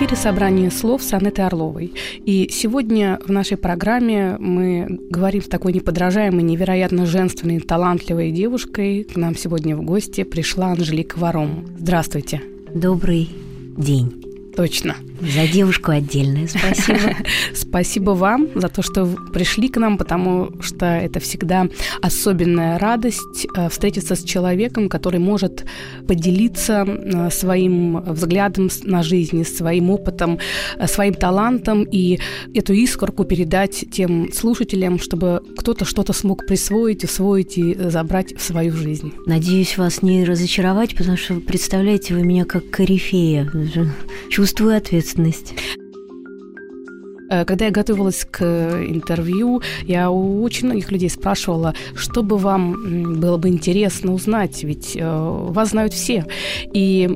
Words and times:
Эфире 0.00 0.16
собрание 0.16 0.70
слов 0.70 1.02
с 1.02 1.12
Анетой 1.12 1.44
Орловой. 1.44 1.92
И 2.24 2.48
сегодня 2.50 3.20
в 3.22 3.30
нашей 3.30 3.58
программе 3.58 4.38
мы 4.38 4.86
говорим 5.10 5.42
с 5.42 5.46
такой 5.46 5.74
неподражаемой, 5.74 6.42
невероятно 6.42 7.04
женственной, 7.04 7.60
талантливой 7.60 8.30
девушкой. 8.30 9.04
К 9.04 9.16
нам 9.16 9.36
сегодня 9.36 9.76
в 9.76 9.82
гости 9.82 10.24
пришла 10.24 10.68
Анжелика 10.68 11.18
Варом. 11.18 11.66
Здравствуйте. 11.78 12.40
Добрый 12.74 13.28
день. 13.76 14.24
Точно. 14.56 14.96
За 15.20 15.46
девушку 15.46 15.90
отдельное 15.90 16.48
спасибо. 16.48 16.98
Спасибо 17.54 18.10
вам 18.12 18.48
за 18.54 18.68
то, 18.68 18.82
что 18.82 19.06
пришли 19.32 19.68
к 19.68 19.76
нам, 19.76 19.98
потому 19.98 20.50
что 20.62 20.86
это 20.86 21.20
всегда 21.20 21.68
особенная 22.00 22.78
радость 22.78 23.46
э, 23.54 23.68
встретиться 23.68 24.14
с 24.14 24.24
человеком, 24.24 24.88
который 24.88 25.20
может 25.20 25.66
поделиться 26.08 26.84
э, 26.86 27.30
своим 27.30 28.00
взглядом 28.00 28.70
на 28.84 29.02
жизнь, 29.02 29.44
своим 29.44 29.90
опытом, 29.90 30.38
э, 30.78 30.86
своим 30.86 31.12
талантом 31.12 31.82
и 31.82 32.18
эту 32.54 32.72
искорку 32.72 33.24
передать 33.24 33.84
тем 33.92 34.32
слушателям, 34.32 34.98
чтобы 34.98 35.42
кто-то 35.58 35.84
что-то 35.84 36.14
смог 36.14 36.46
присвоить, 36.46 37.04
усвоить 37.04 37.58
и 37.58 37.74
забрать 37.74 38.34
в 38.36 38.42
свою 38.42 38.72
жизнь. 38.72 39.12
Надеюсь 39.26 39.76
вас 39.76 40.00
не 40.00 40.24
разочаровать, 40.24 40.96
потому 40.96 41.18
что, 41.18 41.34
представляете, 41.34 42.14
вы 42.14 42.22
меня 42.22 42.46
как 42.46 42.70
корифея. 42.70 43.50
Чувствую 44.30 44.76
ответственность 44.76 45.09
ответственность. 45.10 45.54
Э, 47.30 47.44
когда 47.44 47.66
я 47.66 47.70
готовилась 47.70 48.26
к 48.30 48.42
интервью, 48.42 49.62
я 49.84 50.10
у 50.10 50.42
очень 50.42 50.66
многих 50.66 50.90
людей 50.90 51.10
спрашивала, 51.10 51.74
что 51.94 52.22
бы 52.22 52.36
вам 52.38 53.20
было 53.20 53.36
бы 53.36 53.48
интересно 53.48 54.12
узнать, 54.12 54.62
ведь 54.64 54.96
э, 54.96 55.02
вас 55.02 55.70
знают 55.70 55.92
все. 55.92 56.24
И 56.72 57.08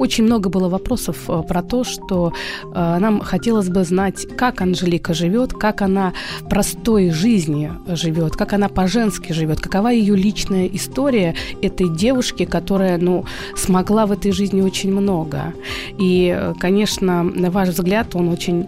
очень 0.00 0.24
много 0.24 0.48
было 0.48 0.68
вопросов 0.68 1.16
э, 1.28 1.42
про 1.46 1.62
то, 1.62 1.84
что 1.84 2.32
нам 2.74 3.20
хотелось 3.20 3.68
бы 3.68 3.84
знать, 3.84 4.26
как 4.36 4.60
Анжелика 4.60 5.14
живет, 5.14 5.52
как 5.52 5.82
она 5.82 6.12
в 6.40 6.48
простой 6.48 7.10
жизни 7.10 7.72
живет, 7.86 8.36
как 8.36 8.52
она 8.52 8.68
по-женски 8.68 9.32
живет, 9.32 9.60
какова 9.60 9.88
ее 9.88 10.16
личная 10.16 10.66
история 10.66 11.34
этой 11.62 11.88
девушки, 11.88 12.44
которая, 12.44 12.98
ну, 12.98 13.24
смогла 13.56 14.06
в 14.06 14.12
этой 14.12 14.32
жизни 14.32 14.62
очень 14.62 14.92
много. 14.92 15.54
И, 15.98 16.52
конечно, 16.58 17.22
на 17.22 17.50
ваш 17.50 17.70
взгляд, 17.70 18.14
он 18.14 18.28
очень 18.28 18.66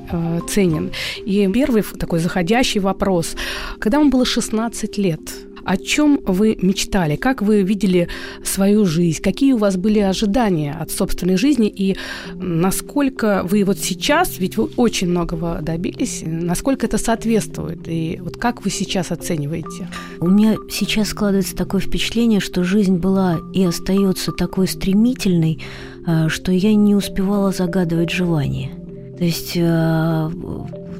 ценен. 0.48 0.90
И 1.24 1.48
первый 1.52 1.82
такой 1.82 2.18
заходящий 2.18 2.80
вопрос. 2.80 3.36
Когда 3.78 3.98
вам 3.98 4.10
было 4.10 4.24
16 4.24 4.98
лет, 4.98 5.20
о 5.64 5.76
чем 5.76 6.20
вы 6.24 6.58
мечтали? 6.60 7.16
Как 7.16 7.42
вы 7.42 7.62
видели 7.62 8.08
свою 8.44 8.84
жизнь? 8.84 9.22
Какие 9.22 9.52
у 9.52 9.58
вас 9.58 9.76
были 9.76 10.00
ожидания 10.00 10.76
от 10.78 10.90
собственной 10.90 11.36
жизни? 11.36 11.68
И 11.68 11.96
насколько 12.34 13.42
вы 13.44 13.64
вот 13.64 13.78
сейчас, 13.78 14.38
ведь 14.38 14.56
вы 14.56 14.68
очень 14.76 15.08
многого 15.08 15.60
добились, 15.62 16.22
насколько 16.24 16.86
это 16.86 16.98
соответствует? 16.98 17.80
И 17.86 18.18
вот 18.22 18.36
как 18.36 18.64
вы 18.64 18.70
сейчас 18.70 19.10
оцениваете? 19.10 19.88
У 20.20 20.28
меня 20.28 20.56
сейчас 20.70 21.08
складывается 21.08 21.56
такое 21.56 21.80
впечатление, 21.80 22.40
что 22.40 22.64
жизнь 22.64 22.96
была 22.96 23.38
и 23.52 23.64
остается 23.64 24.32
такой 24.32 24.68
стремительной, 24.68 25.60
э, 26.06 26.28
что 26.28 26.52
я 26.52 26.74
не 26.74 26.94
успевала 26.94 27.52
загадывать 27.52 28.10
желания. 28.10 28.70
То 29.18 29.24
есть 29.24 29.52
э, 29.54 30.30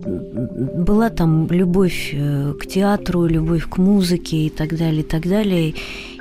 была 0.05 1.11
там 1.11 1.47
любовь 1.51 2.11
э, 2.13 2.55
к 2.59 2.67
театру, 2.67 3.27
любовь 3.27 3.69
к 3.69 3.79
музыке 3.79 4.47
и 4.47 4.51
так 4.51 4.77
далее, 4.77 5.01
и 5.01 5.05
так 5.05 5.29
далее. 5.29 5.75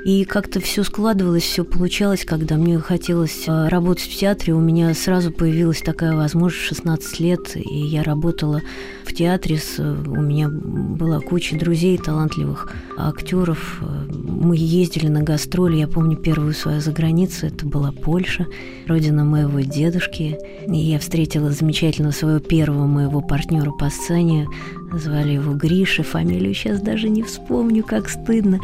И 0.03 0.25
как-то 0.25 0.59
все 0.59 0.83
складывалось, 0.83 1.43
все 1.43 1.63
получалось, 1.63 2.25
когда 2.25 2.55
мне 2.55 2.79
хотелось 2.79 3.47
э, 3.47 3.67
работать 3.67 4.05
в 4.05 4.17
театре. 4.17 4.53
У 4.53 4.59
меня 4.59 4.93
сразу 4.95 5.31
появилась 5.31 5.81
такая 5.81 6.15
возможность 6.15 6.63
в 6.63 6.67
16 6.67 7.19
лет, 7.19 7.55
и 7.55 7.85
я 7.85 8.01
работала 8.01 8.61
в 9.03 9.13
театре. 9.13 9.59
У 9.77 10.21
меня 10.21 10.49
была 10.49 11.19
куча 11.19 11.55
друзей, 11.55 11.97
талантливых 11.99 12.71
актеров. 12.97 13.81
Мы 14.09 14.55
ездили 14.57 15.07
на 15.07 15.21
гастроли. 15.21 15.77
Я 15.77 15.87
помню 15.87 16.17
первую 16.17 16.53
свою 16.53 16.81
заграницу. 16.81 17.45
Это 17.45 17.67
была 17.67 17.91
Польша, 17.91 18.47
родина 18.87 19.23
моего 19.23 19.59
дедушки. 19.59 20.37
И 20.67 20.77
я 20.77 20.97
встретила 20.97 21.51
замечательно 21.51 22.11
своего 22.11 22.39
первого 22.39 22.87
моего 22.87 23.21
партнера 23.21 23.71
по 23.71 23.89
сцене, 23.89 24.47
Звали 24.93 25.31
его 25.33 25.53
Гриша, 25.53 26.03
фамилию 26.03 26.53
сейчас 26.53 26.81
даже 26.81 27.09
не 27.09 27.23
вспомню, 27.23 27.83
как 27.83 28.09
стыдно. 28.09 28.59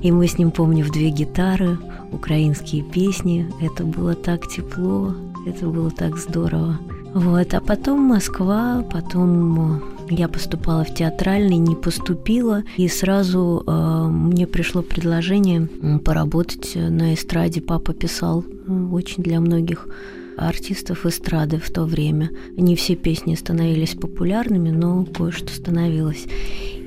И 0.00 0.12
мы 0.12 0.28
с 0.28 0.38
ним, 0.38 0.50
помню, 0.50 0.84
в 0.84 0.92
две 0.92 1.10
гитары, 1.10 1.76
украинские 2.12 2.82
песни. 2.82 3.48
Это 3.60 3.84
было 3.84 4.14
так 4.14 4.46
тепло, 4.48 5.14
это 5.46 5.66
было 5.66 5.90
так 5.90 6.18
здорово. 6.18 6.78
Вот, 7.14 7.52
а 7.52 7.60
потом 7.60 8.00
Москва, 8.00 8.84
потом 8.90 9.82
я 10.08 10.28
поступала 10.28 10.84
в 10.84 10.94
театральный, 10.94 11.56
не 11.56 11.74
поступила, 11.74 12.62
и 12.76 12.88
сразу 12.88 13.62
э, 13.66 14.06
мне 14.08 14.46
пришло 14.46 14.82
предложение 14.82 15.68
поработать 16.04 16.74
на 16.74 17.14
эстраде. 17.14 17.60
Папа 17.60 17.92
писал 17.92 18.44
э, 18.44 18.88
очень 18.92 19.22
для 19.22 19.40
многих 19.40 19.88
артистов 20.36 21.06
эстрады 21.06 21.58
в 21.58 21.70
то 21.70 21.84
время. 21.84 22.30
Не 22.56 22.76
все 22.76 22.96
песни 22.96 23.34
становились 23.34 23.94
популярными, 23.94 24.70
но 24.70 25.04
кое-что 25.04 25.52
становилось. 25.52 26.26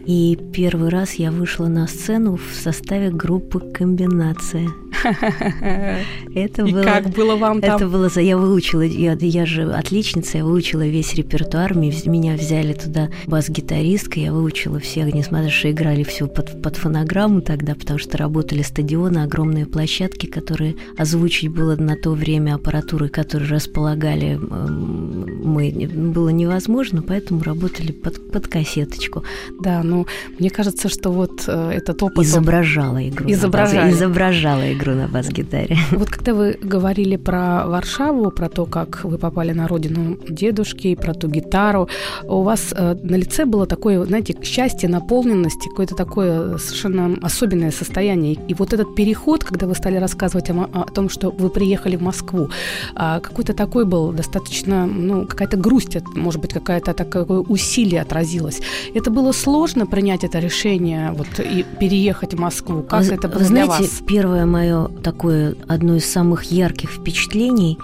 И 0.05 0.37
первый 0.53 0.89
раз 0.89 1.15
я 1.15 1.31
вышла 1.31 1.67
на 1.67 1.87
сцену 1.87 2.37
в 2.37 2.53
составе 2.53 3.09
группы 3.09 3.59
«Комбинация». 3.59 4.69
Это 6.35 6.65
и 6.65 6.71
было, 6.71 6.83
как 6.83 7.09
было 7.09 7.35
вам 7.35 7.61
там? 7.61 7.77
Это 7.77 7.87
было, 7.87 8.09
я 8.19 8.37
выучила, 8.37 8.81
я, 8.81 9.13
я 9.19 9.45
же 9.45 9.71
отличница, 9.71 10.39
я 10.39 10.45
выучила 10.45 10.85
весь 10.85 11.13
репертуар, 11.13 11.75
меня 11.75 12.35
взяли 12.35 12.73
туда 12.73 13.09
бас-гитаристка, 13.27 14.19
я 14.19 14.31
выучила 14.33 14.79
всех, 14.79 15.13
несмотря 15.13 15.49
что 15.49 15.71
играли 15.71 16.03
все 16.03 16.27
под, 16.27 16.61
под 16.61 16.75
фонограмму 16.77 17.41
тогда, 17.41 17.75
потому 17.75 17.99
что 17.99 18.17
работали 18.17 18.61
стадионы, 18.61 19.19
огромные 19.19 19.65
площадки, 19.65 20.25
которые 20.25 20.75
озвучить 20.97 21.49
было 21.49 21.75
на 21.75 21.95
то 21.95 22.11
время 22.11 22.55
аппаратуры, 22.55 23.09
которые 23.09 23.49
располагали 23.49 24.35
мы, 24.35 25.71
было 25.71 26.29
невозможно, 26.29 27.01
поэтому 27.01 27.43
работали 27.43 27.91
под, 27.91 28.31
под 28.31 28.47
кассеточку. 28.47 29.23
Да, 29.61 29.83
ну, 29.83 30.05
мне 30.39 30.49
кажется, 30.49 30.89
что 30.89 31.11
вот 31.11 31.43
э, 31.47 31.71
этот 31.71 32.01
опыт... 32.03 32.25
Изображала 32.25 33.07
игру. 33.07 33.29
Изображала. 33.29 33.89
Изображала 33.89 34.73
игру 34.73 34.94
на 34.95 35.07
бас-гитаре. 35.07 35.77
Вот 35.91 36.09
когда 36.09 36.33
вы 36.33 36.57
говорили 36.61 37.15
про 37.15 37.65
Варшаву, 37.67 38.31
про 38.31 38.49
то, 38.49 38.65
как 38.65 39.03
вы 39.03 39.17
попали 39.17 39.53
на 39.53 39.67
родину 39.67 40.17
дедушки, 40.29 40.95
про 40.95 41.13
ту 41.13 41.27
гитару, 41.27 41.87
у 42.23 42.41
вас 42.41 42.73
э, 42.75 42.95
на 43.03 43.15
лице 43.15 43.45
было 43.45 43.65
такое, 43.65 44.03
знаете, 44.05 44.35
счастье, 44.43 44.89
наполненность, 44.89 45.63
какое-то 45.69 45.95
такое 45.95 46.57
совершенно 46.57 47.17
особенное 47.21 47.71
состояние. 47.71 48.37
И 48.47 48.53
вот 48.53 48.73
этот 48.73 48.95
переход, 48.95 49.43
когда 49.43 49.67
вы 49.67 49.75
стали 49.75 49.97
рассказывать 49.97 50.49
о, 50.49 50.69
о 50.73 50.85
том, 50.85 51.09
что 51.09 51.31
вы 51.31 51.49
приехали 51.49 51.95
в 51.95 52.01
Москву, 52.01 52.49
э, 52.95 53.19
какой-то 53.21 53.53
такой 53.53 53.85
был 53.85 54.11
достаточно, 54.11 54.85
ну, 54.85 55.25
какая-то 55.25 55.57
грусть, 55.57 55.97
может 56.15 56.41
быть, 56.41 56.53
какая-то 56.53 56.93
такое 56.93 57.25
усилие 57.25 58.01
отразилось. 58.01 58.61
Это 58.93 59.11
было 59.11 59.31
сложно 59.31 59.85
принять 59.85 60.23
это 60.23 60.39
решение 60.39 61.11
вот, 61.11 61.27
и 61.39 61.65
переехать 61.79 62.33
в 62.33 62.39
Москву? 62.39 62.83
Как 62.83 63.03
вы, 63.03 63.13
это 63.13 63.27
было 63.27 63.43
знаете, 63.43 63.77
для 63.77 63.87
вас? 63.87 64.01
первое 64.07 64.45
мое 64.45 64.74
такое, 65.03 65.55
одно 65.67 65.95
из 65.95 66.05
самых 66.05 66.43
ярких 66.45 66.91
впечатлений 66.91 67.77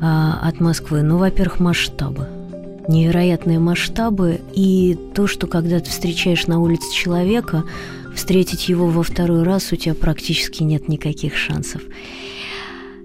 а, 0.00 0.40
от 0.42 0.60
Москвы, 0.60 1.02
ну, 1.02 1.18
во-первых, 1.18 1.60
масштабы. 1.60 2.26
Невероятные 2.88 3.58
масштабы. 3.58 4.40
И 4.54 4.98
то, 5.14 5.26
что 5.26 5.46
когда 5.46 5.80
ты 5.80 5.90
встречаешь 5.90 6.46
на 6.46 6.60
улице 6.60 6.92
человека, 6.92 7.64
встретить 8.14 8.68
его 8.68 8.88
во 8.88 9.02
второй 9.02 9.42
раз 9.42 9.72
у 9.72 9.76
тебя 9.76 9.94
практически 9.94 10.62
нет 10.62 10.88
никаких 10.88 11.36
шансов. 11.36 11.82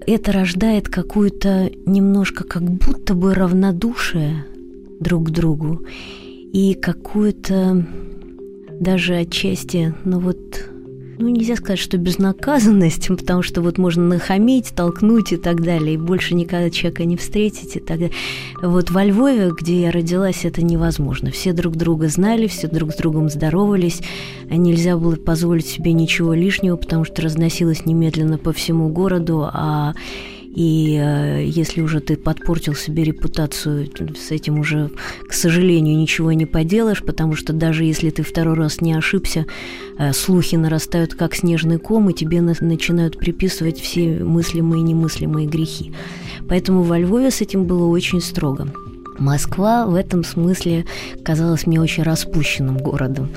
Это 0.07 0.31
рождает 0.31 0.89
какую-то 0.89 1.71
немножко 1.85 2.43
как 2.43 2.63
будто 2.63 3.15
бы 3.15 3.33
равнодушие 3.33 4.45
друг 4.99 5.27
к 5.27 5.31
другу 5.31 5.85
и 6.53 6.73
какую-то 6.73 7.85
даже 8.79 9.15
отчасти, 9.15 9.95
ну 10.03 10.19
вот 10.19 10.69
ну, 11.17 11.29
нельзя 11.29 11.55
сказать, 11.55 11.79
что 11.79 11.97
безнаказанность, 11.97 13.07
потому 13.15 13.41
что 13.41 13.61
вот 13.61 13.77
можно 13.77 14.03
нахамить, 14.03 14.73
толкнуть 14.75 15.31
и 15.31 15.37
так 15.37 15.61
далее, 15.61 15.95
и 15.95 15.97
больше 15.97 16.35
никогда 16.35 16.69
человека 16.69 17.05
не 17.05 17.17
встретить 17.17 17.75
и 17.75 17.79
так 17.79 17.99
далее. 17.99 18.15
Вот 18.61 18.91
во 18.91 19.03
Львове, 19.03 19.51
где 19.51 19.81
я 19.81 19.91
родилась, 19.91 20.45
это 20.45 20.61
невозможно. 20.61 21.31
Все 21.31 21.53
друг 21.53 21.75
друга 21.75 22.07
знали, 22.07 22.47
все 22.47 22.67
друг 22.67 22.91
с 22.91 22.97
другом 22.97 23.29
здоровались, 23.29 24.01
нельзя 24.49 24.97
было 24.97 25.15
позволить 25.15 25.67
себе 25.67 25.93
ничего 25.93 26.33
лишнего, 26.33 26.75
потому 26.75 27.05
что 27.05 27.21
разносилось 27.21 27.85
немедленно 27.85 28.37
по 28.37 28.51
всему 28.53 28.89
городу, 28.89 29.49
а 29.51 29.93
и 30.55 30.97
э, 30.97 31.43
если 31.45 31.81
уже 31.81 31.99
ты 31.99 32.15
подпортил 32.15 32.75
себе 32.75 33.03
репутацию, 33.03 33.89
с 34.17 34.31
этим 34.31 34.59
уже, 34.59 34.89
к 35.27 35.33
сожалению, 35.33 35.97
ничего 35.97 36.31
не 36.31 36.45
поделаешь, 36.45 37.03
потому 37.03 37.35
что 37.35 37.51
даже 37.51 37.83
если 37.83 38.09
ты 38.09 38.23
второй 38.23 38.55
раз 38.55 38.79
не 38.79 38.93
ошибся, 38.93 39.45
э, 39.97 40.13
слухи 40.13 40.55
нарастают 40.55 41.13
как 41.13 41.35
снежный 41.35 41.77
ком, 41.77 42.09
и 42.09 42.13
тебе 42.13 42.39
на- 42.39 42.55
начинают 42.61 43.19
приписывать 43.19 43.81
все 43.81 44.23
мыслимые 44.23 44.79
и 44.79 44.85
немыслимые 44.85 45.45
грехи. 45.45 45.91
Поэтому 46.47 46.83
во 46.83 46.97
Львове 46.97 47.31
с 47.31 47.41
этим 47.41 47.65
было 47.65 47.87
очень 47.87 48.21
строго. 48.21 48.69
Москва 49.19 49.85
в 49.85 49.93
этом 49.93 50.23
смысле 50.23 50.85
казалась 51.25 51.67
мне 51.67 51.81
очень 51.81 52.03
распущенным 52.03 52.77
городом. 52.77 53.29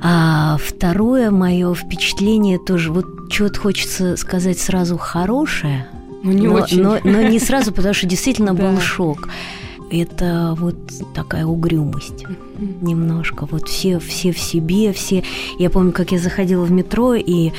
А 0.00 0.56
второе 0.62 1.32
мое 1.32 1.74
впечатление 1.74 2.60
тоже, 2.64 2.92
вот 2.92 3.06
что-то 3.32 3.58
хочется 3.58 4.16
сказать 4.16 4.60
сразу 4.60 4.96
хорошее– 4.98 5.88
ну, 6.24 6.32
не 6.32 6.48
но, 6.48 6.54
очень. 6.54 6.82
Но, 6.82 6.98
но 7.04 7.22
не 7.22 7.38
сразу, 7.38 7.72
потому 7.72 7.94
что 7.94 8.06
действительно 8.06 8.54
был 8.54 8.80
шок. 8.80 9.28
Это 9.90 10.56
вот 10.58 10.76
такая 11.14 11.44
угрюмость 11.44 12.24
немножко. 12.80 13.46
Вот 13.46 13.68
все, 13.68 13.98
все 14.00 14.32
в 14.32 14.38
себе, 14.38 14.92
все. 14.92 15.22
Я 15.58 15.70
помню, 15.70 15.92
как 15.92 16.10
я 16.10 16.18
заходила 16.18 16.64
в 16.64 16.72
метро 16.72 17.14
и 17.14 17.52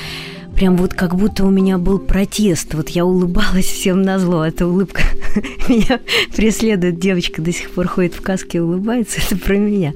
прям 0.55 0.75
вот 0.77 0.93
как 0.93 1.15
будто 1.15 1.45
у 1.45 1.49
меня 1.51 1.77
был 1.77 1.99
протест. 1.99 2.73
Вот 2.73 2.89
я 2.89 3.05
улыбалась 3.05 3.65
всем 3.65 4.01
на 4.01 4.17
зло. 4.17 4.43
Эта 4.43 4.67
улыбка 4.67 5.03
меня 5.69 5.99
преследует. 6.35 6.99
Девочка 6.99 7.41
до 7.41 7.51
сих 7.53 7.69
пор 7.69 7.87
ходит 7.87 8.15
в 8.15 8.21
каске 8.21 8.57
и 8.57 8.61
улыбается. 8.61 9.21
Это 9.25 9.37
про 9.37 9.55
меня 9.55 9.93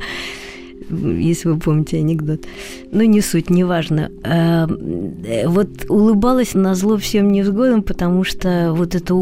если 0.90 1.50
вы 1.50 1.60
помните 1.60 1.98
анекдот. 1.98 2.46
Ну, 2.92 3.04
не 3.04 3.22
суть, 3.22 3.50
неважно. 3.50 4.12
Э, 4.24 4.68
Вот 5.48 5.70
улыбалась 5.90 6.54
на 6.54 6.76
зло 6.76 6.98
всем 6.98 7.32
невзгодам, 7.32 7.84
потому 7.84 8.24
что 8.24 8.74
вот 8.74 8.96
это 8.96 9.14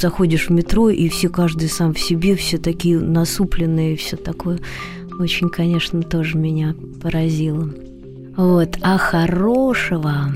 заходишь 0.00 0.48
в 0.48 0.50
метро, 0.50 0.90
и 0.90 1.08
все 1.08 1.28
каждый 1.28 1.68
сам 1.68 1.94
в 1.94 2.00
себе, 2.00 2.34
все 2.36 2.58
такие 2.58 2.98
насупленные, 2.98 3.96
все 3.96 4.16
такое. 4.16 4.58
Очень, 5.18 5.48
конечно, 5.50 6.02
тоже 6.02 6.38
меня 6.38 6.74
поразило. 7.00 7.68
Вот. 8.36 8.78
А 8.80 8.98
хорошего... 8.98 10.34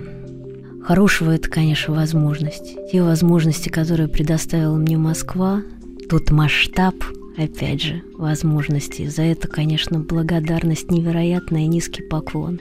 Хорошего 0.84 1.32
это, 1.32 1.50
конечно, 1.50 1.94
возможность. 1.94 2.76
Те 2.92 3.02
возможности, 3.02 3.68
которые 3.68 4.08
предоставила 4.08 4.76
мне 4.76 4.96
Москва, 4.96 5.62
тот 6.08 6.30
масштаб, 6.30 6.94
опять 7.36 7.82
же, 7.82 8.02
возможностей. 8.14 9.08
За 9.08 9.22
это, 9.22 9.48
конечно, 9.48 10.00
благодарность 10.00 10.90
невероятная 10.90 11.62
и 11.62 11.66
низкий 11.66 12.02
поклон. 12.02 12.60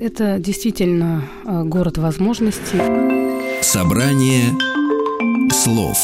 Это 0.00 0.38
действительно 0.38 1.24
э, 1.44 1.62
город 1.64 1.98
возможностей. 1.98 2.80
Собрание 3.62 4.52
слов 5.50 5.98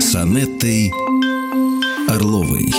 с 0.00 0.14
Анеттой 0.14 0.92
Орловой. 2.08 2.72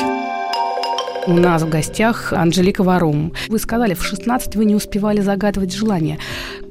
У 1.27 1.33
нас 1.33 1.61
в 1.61 1.69
гостях 1.69 2.33
Анжелика 2.33 2.83
Варум. 2.83 3.33
Вы 3.49 3.59
сказали, 3.59 3.93
в 3.93 4.03
16 4.03 4.55
вы 4.55 4.65
не 4.65 4.75
успевали 4.75 5.21
загадывать 5.21 5.73
желание. 5.73 6.17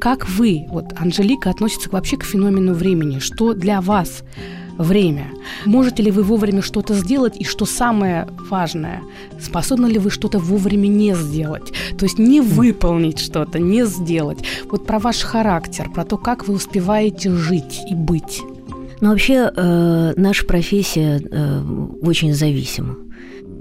Как 0.00 0.28
вы, 0.28 0.64
вот 0.70 0.86
Анжелика, 0.98 1.50
относится 1.50 1.90
вообще 1.90 2.16
к 2.16 2.24
феномену 2.24 2.72
времени? 2.72 3.18
Что 3.18 3.52
для 3.52 3.80
вас 3.80 4.24
время? 4.78 5.26
Можете 5.66 6.02
ли 6.02 6.10
вы 6.10 6.22
вовремя 6.22 6.62
что-то 6.62 6.94
сделать? 6.94 7.36
И 7.36 7.44
что 7.44 7.66
самое 7.66 8.28
важное, 8.48 9.02
способны 9.40 9.86
ли 9.86 9.98
вы 9.98 10.10
что-то 10.10 10.38
вовремя 10.38 10.86
не 10.86 11.14
сделать? 11.14 11.72
То 11.98 12.04
есть 12.04 12.18
не 12.18 12.40
выполнить 12.40 13.18
что-то, 13.18 13.58
не 13.58 13.84
сделать. 13.84 14.38
Вот 14.70 14.86
про 14.86 14.98
ваш 14.98 15.18
характер, 15.22 15.90
про 15.92 16.04
то, 16.04 16.16
как 16.16 16.48
вы 16.48 16.54
успеваете 16.54 17.30
жить 17.30 17.80
и 17.90 17.94
быть. 17.94 18.42
Но 19.00 19.10
вообще 19.10 19.50
э, 19.54 20.14
наша 20.16 20.46
профессия 20.46 21.20
э, 21.20 21.62
очень 22.02 22.34
зависима. 22.34 22.96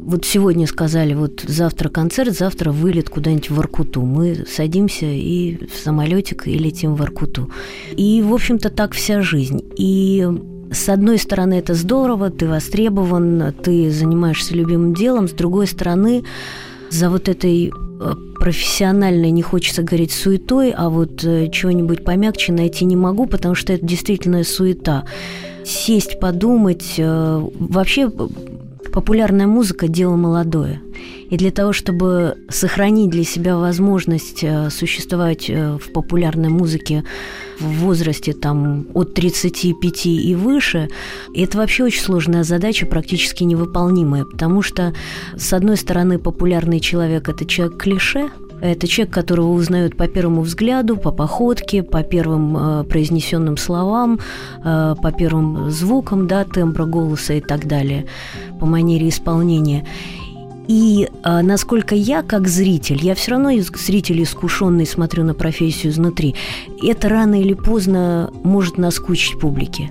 Вот 0.08 0.26
сегодня 0.26 0.68
сказали, 0.68 1.14
вот 1.14 1.42
завтра 1.46 1.90
концерт, 1.90 2.32
завтра 2.34 2.72
вылет 2.72 3.10
куда-нибудь 3.10 3.50
в 3.50 3.56
Воркуту. 3.56 4.04
Мы 4.04 4.46
садимся 4.50 5.06
и 5.06 5.66
в 5.68 5.78
самолетик 5.78 6.48
и 6.48 6.58
летим 6.58 6.96
в 6.96 7.00
Воркуту. 7.00 7.52
И, 7.92 8.22
в 8.22 8.34
общем-то, 8.34 8.70
так 8.70 8.94
вся 8.94 9.22
жизнь. 9.22 9.62
И 9.78 10.26
с 10.72 10.90
одной 10.90 11.18
стороны, 11.18 11.56
это 11.56 11.74
здорово, 11.74 12.30
ты 12.30 12.48
востребован, 12.48 13.54
ты 13.64 13.90
занимаешься 13.92 14.54
любимым 14.54 14.94
делом. 14.94 15.28
С 15.28 15.32
другой 15.32 15.68
стороны, 15.68 16.24
за 16.90 17.10
вот 17.10 17.30
этой 17.30 17.72
э, 17.72 18.14
профессиональной, 18.40 19.32
не 19.32 19.42
хочется 19.42 19.84
говорить 19.84 20.12
суетой, 20.12 20.72
а 20.72 20.90
вот 20.90 21.24
э, 21.24 21.50
чего-нибудь 21.52 22.04
помягче 22.04 22.54
найти 22.54 22.86
не 22.86 22.96
могу, 22.96 23.26
потому 23.28 23.56
что 23.56 23.74
это 23.74 23.86
действительно 23.86 24.44
суета. 24.44 25.06
Сесть, 25.66 26.20
подумать. 26.20 26.96
э, 26.98 27.48
Вообще 27.60 28.12
популярная 28.98 29.46
музыка– 29.46 29.88
дело 29.90 30.16
молодое. 30.16 30.82
И 31.30 31.38
для 31.38 31.52
того, 31.52 31.72
чтобы 31.72 32.36
сохранить 32.50 33.12
для 33.12 33.24
себя 33.24 33.56
возможность 33.56 34.44
э, 34.44 34.72
существовать 34.72 35.52
э, 35.52 35.78
в 35.78 35.94
популярной 35.94 36.50
музыке 36.50 37.04
в 37.60 37.82
возрасте 37.82 38.34
там, 38.34 38.88
от 38.96 39.14
35 39.14 40.06
и 40.08 40.34
выше, 40.34 40.90
это 41.36 41.60
вообще 41.60 41.84
очень 41.84 42.02
сложная 42.02 42.44
задача, 42.44 42.88
практически 42.88 43.44
невыполнимая, 43.44 44.26
потому 44.26 44.64
что, 44.64 44.96
с 45.38 45.54
одной 45.54 45.78
стороны, 45.78 46.18
популярный 46.18 46.80
человек– 46.80 47.30
это 47.30 47.46
человек 47.46 47.78
клише, 47.78 48.32
это 48.62 48.88
человек, 48.88 49.14
которого 49.14 49.52
узнают 49.52 49.96
по 49.96 50.08
первому 50.08 50.42
взгляду, 50.42 50.98
по 50.98 51.12
походке, 51.12 51.84
по 51.84 52.04
первым 52.04 52.58
э, 52.58 52.84
произнесенным 52.86 53.58
словам, 53.58 54.20
э, 54.64 54.96
по 55.02 55.12
первым 55.12 55.70
звукам, 55.70 56.28
да, 56.28 56.44
тембра 56.44 56.86
голоса 56.86 57.34
и 57.34 57.42
так 57.42 57.68
далее, 57.68 58.06
по 58.60 58.66
манере 58.66 59.10
исполнения. 59.10 59.86
И 60.68 61.08
э, 61.24 61.42
насколько 61.42 61.96
я, 61.96 62.24
как 62.24 62.48
зритель, 62.48 63.00
я 63.02 63.16
все 63.16 63.32
равно 63.32 63.52
зритель 63.76 64.22
искушенный, 64.24 64.86
смотрю 64.86 65.24
на 65.24 65.34
профессию 65.34 65.92
изнутри, 65.92 66.36
это 66.84 67.10
рано 67.10 67.40
или 67.40 67.54
поздно 67.54 68.32
может 68.44 68.78
наскучить 68.78 69.40
публике. 69.40 69.90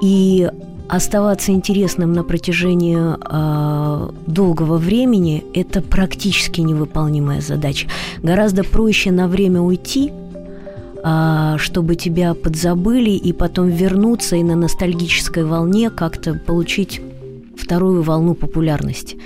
И 0.00 0.48
оставаться 0.88 1.52
интересным 1.52 2.12
на 2.12 2.22
протяжении 2.22 2.98
э, 2.98 4.10
долгого 4.26 4.78
времени– 4.78 5.44
это 5.54 5.82
практически 5.82 6.60
невыполнимая 6.60 7.40
задача. 7.40 7.88
Гораздо 8.22 8.64
проще 8.64 9.10
на 9.10 9.28
время 9.28 9.60
уйти, 9.60 10.12
а, 11.08 11.56
чтобы 11.58 11.94
тебя 11.94 12.34
подзабыли 12.34 13.10
и 13.10 13.32
потом 13.32 13.68
вернуться 13.68 14.34
и 14.34 14.42
на 14.42 14.56
ностальгической 14.56 15.44
волне 15.44 15.88
как-то 15.88 16.34
получить 16.34 17.00
вторую 17.56 18.02
волну 18.02 18.34
популярности. 18.34 19.16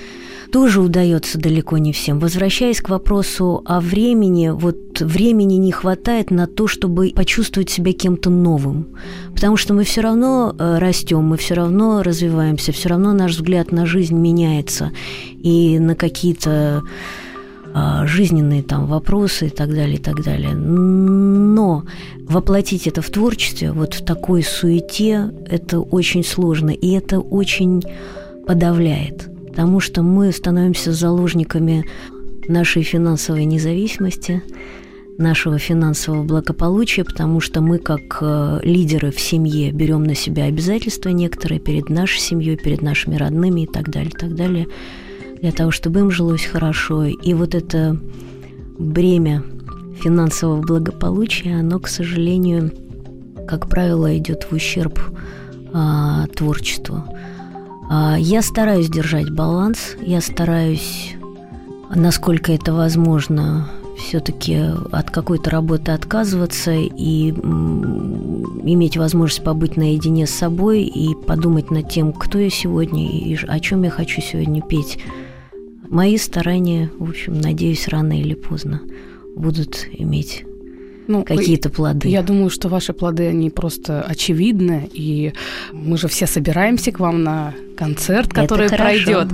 Тоже 0.52 0.80
удается 0.80 1.38
далеко 1.38 1.78
не 1.78 1.92
всем. 1.92 2.19
Возвращаясь 2.19 2.80
к 2.80 2.88
вопросу 2.88 3.62
о 3.64 3.80
времени, 3.80 4.49
вот 4.49 5.00
времени 5.00 5.54
не 5.54 5.73
хватает 5.73 6.30
на 6.30 6.47
то, 6.47 6.66
чтобы 6.66 7.12
почувствовать 7.14 7.71
себя 7.71 7.92
кем-то 7.92 8.30
новым. 8.30 8.88
Потому 9.33 9.57
что 9.57 9.75
мы 9.75 9.85
все 9.85 10.00
равно 10.00 10.54
э, 10.59 10.78
растем, 10.78 11.23
мы 11.23 11.37
все 11.37 11.54
равно 11.54 12.02
развиваемся, 12.02 12.73
все 12.73 12.88
равно 12.88 13.12
наш 13.12 13.33
взгляд 13.33 13.71
на 13.71 13.87
жизнь 13.87 14.16
меняется. 14.16 14.90
И 15.38 15.78
на 15.78 15.95
какие-то 15.95 16.83
а, 17.73 18.04
жизненные 18.07 18.62
там 18.62 18.87
вопросы 18.87 19.47
и 19.47 19.50
так 19.50 19.71
далее, 19.71 19.95
и 19.95 19.99
так 19.99 20.25
далее. 20.25 20.54
Но 20.54 21.85
воплотить 22.23 22.87
это 22.88 23.00
в 23.00 23.11
творчестве, 23.11 23.71
вот 23.71 23.95
в 23.95 24.04
такой 24.04 24.42
суете, 24.42 25.30
это 25.49 25.80
очень 25.80 26.25
сложно, 26.25 26.71
и 26.71 26.90
это 26.90 27.21
очень 27.21 27.83
подавляет, 28.47 29.30
потому 29.50 29.80
что 29.80 30.02
мы 30.02 30.33
становимся 30.33 30.92
заложниками 30.92 31.85
нашей 32.49 32.83
финансовой 32.83 33.45
независимости, 33.45 34.42
нашего 35.19 35.59
финансового 35.59 36.23
благополучия, 36.23 37.04
потому 37.04 37.40
что 37.40 37.61
мы, 37.61 37.78
как 37.78 38.19
э, 38.23 38.61
лидеры 38.62 39.11
в 39.11 39.21
семье, 39.21 39.71
берем 39.71 40.04
на 40.04 40.14
себя 40.14 40.45
обязательства 40.45 41.11
некоторые 41.11 41.61
перед 41.61 41.90
нашей 41.90 42.21
семьей, 42.21 42.57
перед 42.57 42.80
нашими 42.80 43.16
родными 43.16 43.62
и 43.62 43.66
так 43.66 43.90
далее, 43.90 44.12
так 44.19 44.35
далее, 44.35 44.66
для 45.42 45.52
того, 45.52 45.73
чтобы 45.73 46.00
им 46.00 46.11
жилось 46.11 46.47
хорошо. 46.47 47.04
И 47.04 47.35
вот 47.35 47.54
это 47.54 47.99
бремя 48.78 49.42
финансового 50.00 50.62
благополучия, 50.62 51.57
оно, 51.59 51.80
к 51.80 51.88
сожалению, 51.88 52.73
как 53.47 53.69
правило, 53.69 54.16
идет 54.16 54.47
в 54.50 54.54
ущерб 54.54 54.99
а, 55.73 56.26
творчеству. 56.28 57.04
А, 57.92 58.16
я 58.16 58.40
стараюсь 58.40 58.88
держать 58.88 59.30
баланс, 59.30 59.97
я 60.00 60.20
стараюсь, 60.20 61.16
насколько 61.92 62.52
это 62.52 62.73
возможно, 62.73 63.68
все-таки 63.99 64.59
от 64.92 65.11
какой-то 65.11 65.50
работы 65.50 65.90
отказываться 65.90 66.70
и 66.70 67.30
иметь 67.30 68.97
возможность 68.97 69.42
побыть 69.42 69.76
наедине 69.76 70.28
с 70.28 70.30
собой 70.30 70.85
и 70.85 71.16
подумать 71.16 71.73
над 71.73 71.88
тем, 71.90 72.12
кто 72.12 72.38
я 72.38 72.49
сегодня 72.49 73.11
и 73.11 73.37
о 73.44 73.59
чем 73.59 73.82
я 73.82 73.90
хочу 73.90 74.23
сегодня 74.23 74.62
петь. 74.62 75.00
Мои 75.88 76.16
старания, 76.16 76.92
в 76.97 77.11
общем, 77.11 77.40
надеюсь, 77.40 77.88
рано 77.88 78.20
или 78.20 78.35
поздно 78.35 78.82
будут 79.35 79.88
иметь 79.90 80.44
ну, 81.09 81.25
какие-то 81.25 81.70
плоды. 81.70 82.09
Я 82.09 82.23
думаю, 82.23 82.50
что 82.50 82.68
ваши 82.68 82.92
плоды, 82.92 83.26
они 83.26 83.50
просто 83.50 84.00
очевидны, 84.02 84.88
и 84.92 85.32
мы 85.73 85.99
же 85.99 86.06
все 86.06 86.28
собираемся 86.28 86.92
к 86.92 87.00
вам 87.00 87.25
на 87.25 87.52
концерт, 87.81 88.33
который 88.33 88.67
это 88.67 88.77
пройдет 88.77 89.29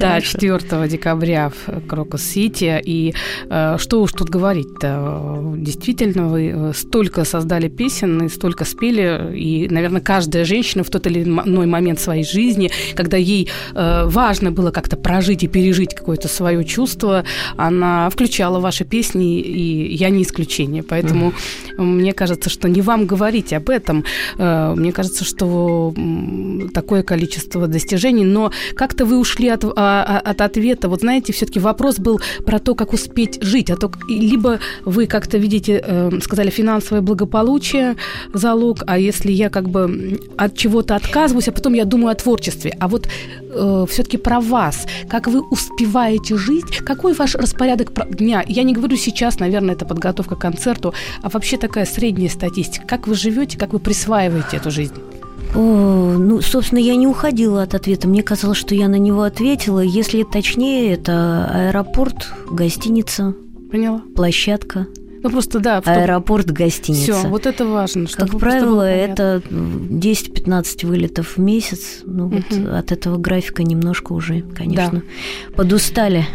да, 0.00 0.20
4 0.20 0.88
декабря 0.88 1.50
в 1.50 1.80
Крокус-Сити. 1.86 2.80
И 2.84 3.14
э, 3.48 3.76
что 3.78 4.02
уж 4.02 4.12
тут 4.12 4.30
говорить-то, 4.30 5.54
действительно, 5.56 6.28
вы 6.28 6.52
э, 6.54 6.72
столько 6.74 7.24
создали 7.24 7.68
песен 7.68 8.26
и 8.26 8.28
столько 8.28 8.64
спели, 8.64 9.32
и, 9.36 9.68
наверное, 9.70 10.00
каждая 10.00 10.44
женщина 10.44 10.82
в 10.82 10.90
тот 10.90 11.06
или 11.06 11.22
иной 11.22 11.66
момент 11.66 12.00
своей 12.00 12.24
жизни, 12.24 12.70
когда 12.96 13.16
ей 13.16 13.48
э, 13.74 14.04
важно 14.06 14.50
было 14.50 14.72
как-то 14.72 14.96
прожить 14.96 15.44
и 15.44 15.48
пережить 15.48 15.94
какое-то 15.94 16.26
свое 16.28 16.64
чувство, 16.64 17.24
она 17.56 18.10
включала 18.10 18.58
ваши 18.58 18.84
песни, 18.84 19.40
и 19.40 19.94
я 19.94 20.10
не 20.10 20.22
исключение. 20.24 20.82
Поэтому 20.82 21.32
мне 21.78 22.12
кажется, 22.12 22.50
что 22.50 22.68
не 22.68 22.82
вам 22.82 23.06
говорить 23.06 23.52
об 23.52 23.70
этом. 23.70 24.04
Э, 24.38 24.74
мне 24.76 24.90
кажется, 24.90 25.24
что 25.24 25.94
такое 26.74 27.04
количество 27.04 27.68
достижений 27.68 27.83
достижений, 27.84 28.24
но 28.24 28.50
как-то 28.74 29.04
вы 29.04 29.18
ушли 29.18 29.48
от, 29.48 29.64
а, 29.64 29.70
а, 29.76 30.30
от 30.30 30.40
ответа. 30.40 30.88
Вот 30.88 31.00
знаете, 31.00 31.32
все-таки 31.32 31.60
вопрос 31.60 31.98
был 31.98 32.20
про 32.46 32.58
то, 32.58 32.74
как 32.74 32.92
успеть 32.92 33.42
жить. 33.42 33.70
А 33.70 33.76
то, 33.76 33.90
либо 34.08 34.58
вы 34.84 35.06
как-то 35.06 35.38
видите, 35.38 35.82
э, 35.84 36.10
сказали, 36.22 36.50
финансовое 36.50 37.02
благополучие 37.02 37.96
залог, 38.32 38.82
а 38.86 38.98
если 38.98 39.32
я 39.32 39.50
как 39.50 39.68
бы 39.68 40.18
от 40.36 40.56
чего-то 40.56 40.96
отказываюсь, 40.96 41.48
а 41.48 41.52
потом 41.52 41.74
я 41.74 41.84
думаю 41.84 42.12
о 42.12 42.14
творчестве. 42.14 42.76
А 42.80 42.88
вот 42.88 43.06
э, 43.50 43.86
все-таки 43.88 44.16
про 44.16 44.40
вас, 44.40 44.86
как 45.08 45.28
вы 45.28 45.40
успеваете 45.40 46.36
жить, 46.36 46.78
какой 46.78 47.14
ваш 47.14 47.34
распорядок 47.34 47.92
дня? 48.16 48.44
Я 48.46 48.62
не 48.62 48.72
говорю 48.72 48.96
сейчас, 48.96 49.40
наверное, 49.40 49.74
это 49.74 49.84
подготовка 49.84 50.36
к 50.36 50.40
концерту, 50.40 50.94
а 51.22 51.28
вообще 51.28 51.56
такая 51.56 51.84
средняя 51.84 52.30
статистика. 52.30 52.86
Как 52.86 53.06
вы 53.06 53.14
живете, 53.14 53.58
как 53.58 53.72
вы 53.72 53.78
присваиваете 53.78 54.56
эту 54.56 54.70
жизнь? 54.70 54.94
О, 55.54 56.16
ну, 56.18 56.40
собственно, 56.40 56.80
я 56.80 56.96
не 56.96 57.06
уходила 57.06 57.62
от 57.62 57.74
ответа. 57.74 58.08
Мне 58.08 58.22
казалось, 58.22 58.58
что 58.58 58.74
я 58.74 58.88
на 58.88 58.98
него 58.98 59.22
ответила. 59.22 59.80
Если 59.80 60.24
точнее, 60.24 60.92
это 60.92 61.48
аэропорт, 61.52 62.32
гостиница. 62.50 63.34
Поняла. 63.70 64.02
Площадка. 64.14 64.86
Ну 65.22 65.30
просто 65.30 65.58
да. 65.58 65.78
Аэропорт, 65.78 66.50
гостиница. 66.50 67.14
Все, 67.14 67.28
вот 67.28 67.46
это 67.46 67.64
важно. 67.64 68.06
Как 68.12 68.38
правило, 68.38 68.82
это 68.82 69.42
10-15 69.48 70.86
вылетов 70.86 71.36
в 71.36 71.40
месяц. 71.40 72.02
Ну 72.04 72.26
угу. 72.26 72.42
вот 72.50 72.68
от 72.68 72.92
этого 72.92 73.16
графика 73.16 73.62
немножко 73.62 74.12
уже, 74.12 74.42
конечно, 74.42 75.02
да. 75.02 75.54
подустали. 75.56 76.26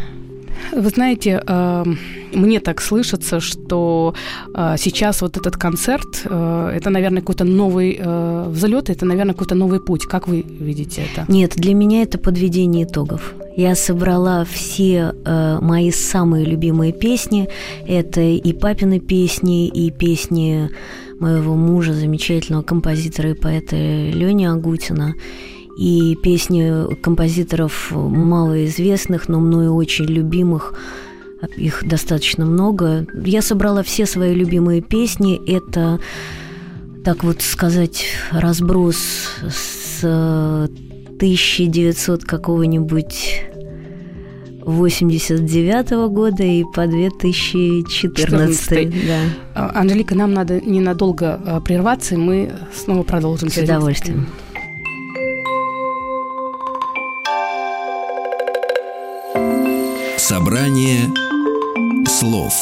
Вы 0.72 0.90
знаете, 0.90 1.42
э, 1.46 1.86
мне 2.34 2.60
так 2.60 2.82
слышится, 2.82 3.40
что 3.40 4.14
э, 4.54 4.76
сейчас 4.78 5.22
вот 5.22 5.38
этот 5.38 5.58
концерт, 5.58 6.22
э, 6.26 6.72
это, 6.76 6.90
наверное, 6.90 7.22
какой-то 7.22 7.44
новый 7.44 8.00
взлет, 8.48 8.90
это, 8.90 9.06
наверное, 9.06 9.34
какой-то 9.34 9.56
новый 9.56 9.80
путь. 9.80 10.06
Как 10.06 10.28
вы 10.28 10.42
видите 10.42 11.04
это? 11.12 11.32
Нет, 11.32 11.54
для 11.56 11.74
меня 11.74 12.04
это 12.04 12.18
подведение 12.18 12.86
итогов. 12.86 13.34
Я 13.56 13.76
собрала 13.76 14.46
все 14.46 15.14
мои 15.62 15.92
самые 15.92 16.46
любимые 16.46 16.94
песни. 16.94 17.50
Это 17.88 18.22
и 18.22 18.54
папины 18.54 19.00
песни, 19.00 19.68
и 19.68 19.92
песни 19.92 20.70
моего 21.20 21.56
мужа, 21.56 21.94
замечательного 21.94 22.64
композитора 22.64 23.32
и 23.32 23.34
поэта 23.34 23.76
Лени 23.76 24.46
Агутина 24.46 25.16
и 25.80 26.16
песни 26.22 26.94
композиторов 26.96 27.92
малоизвестных, 27.92 29.30
но 29.30 29.40
мною 29.40 29.76
очень 29.76 30.06
любимых. 30.06 30.74
Их 31.56 31.88
достаточно 31.88 32.46
много. 32.46 33.08
Я 33.14 33.42
собрала 33.42 33.82
все 33.82 34.06
свои 34.06 34.34
любимые 34.34 34.82
песни. 34.82 35.40
Это, 35.50 36.02
так 37.06 37.24
вот 37.24 37.42
сказать, 37.42 38.08
разброс 38.32 38.98
с 39.50 40.04
1900 40.04 42.26
какого-нибудь 42.26 43.46
89 44.66 45.92
-го 45.92 46.10
года 46.10 46.44
и 46.44 46.66
по 46.66 46.88
2014. 46.88 48.18
14. 48.18 49.08
Да. 49.08 49.22
А, 49.56 49.80
Анжелика, 49.80 50.14
нам 50.14 50.34
надо 50.34 50.60
ненадолго 50.60 51.40
а, 51.46 51.62
прерваться, 51.62 52.16
и 52.16 52.18
мы 52.18 52.52
снова 52.76 53.04
продолжим. 53.04 53.50
С 53.50 53.56
удовольствием. 53.56 54.28
Собрание 60.30 61.12
слов 62.06 62.54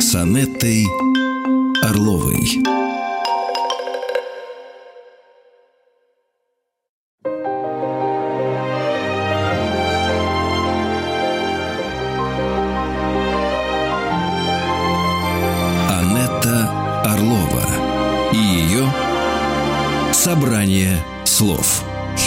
с 0.00 0.14
Анеттой 0.14 0.86
Орловой. 1.82 2.87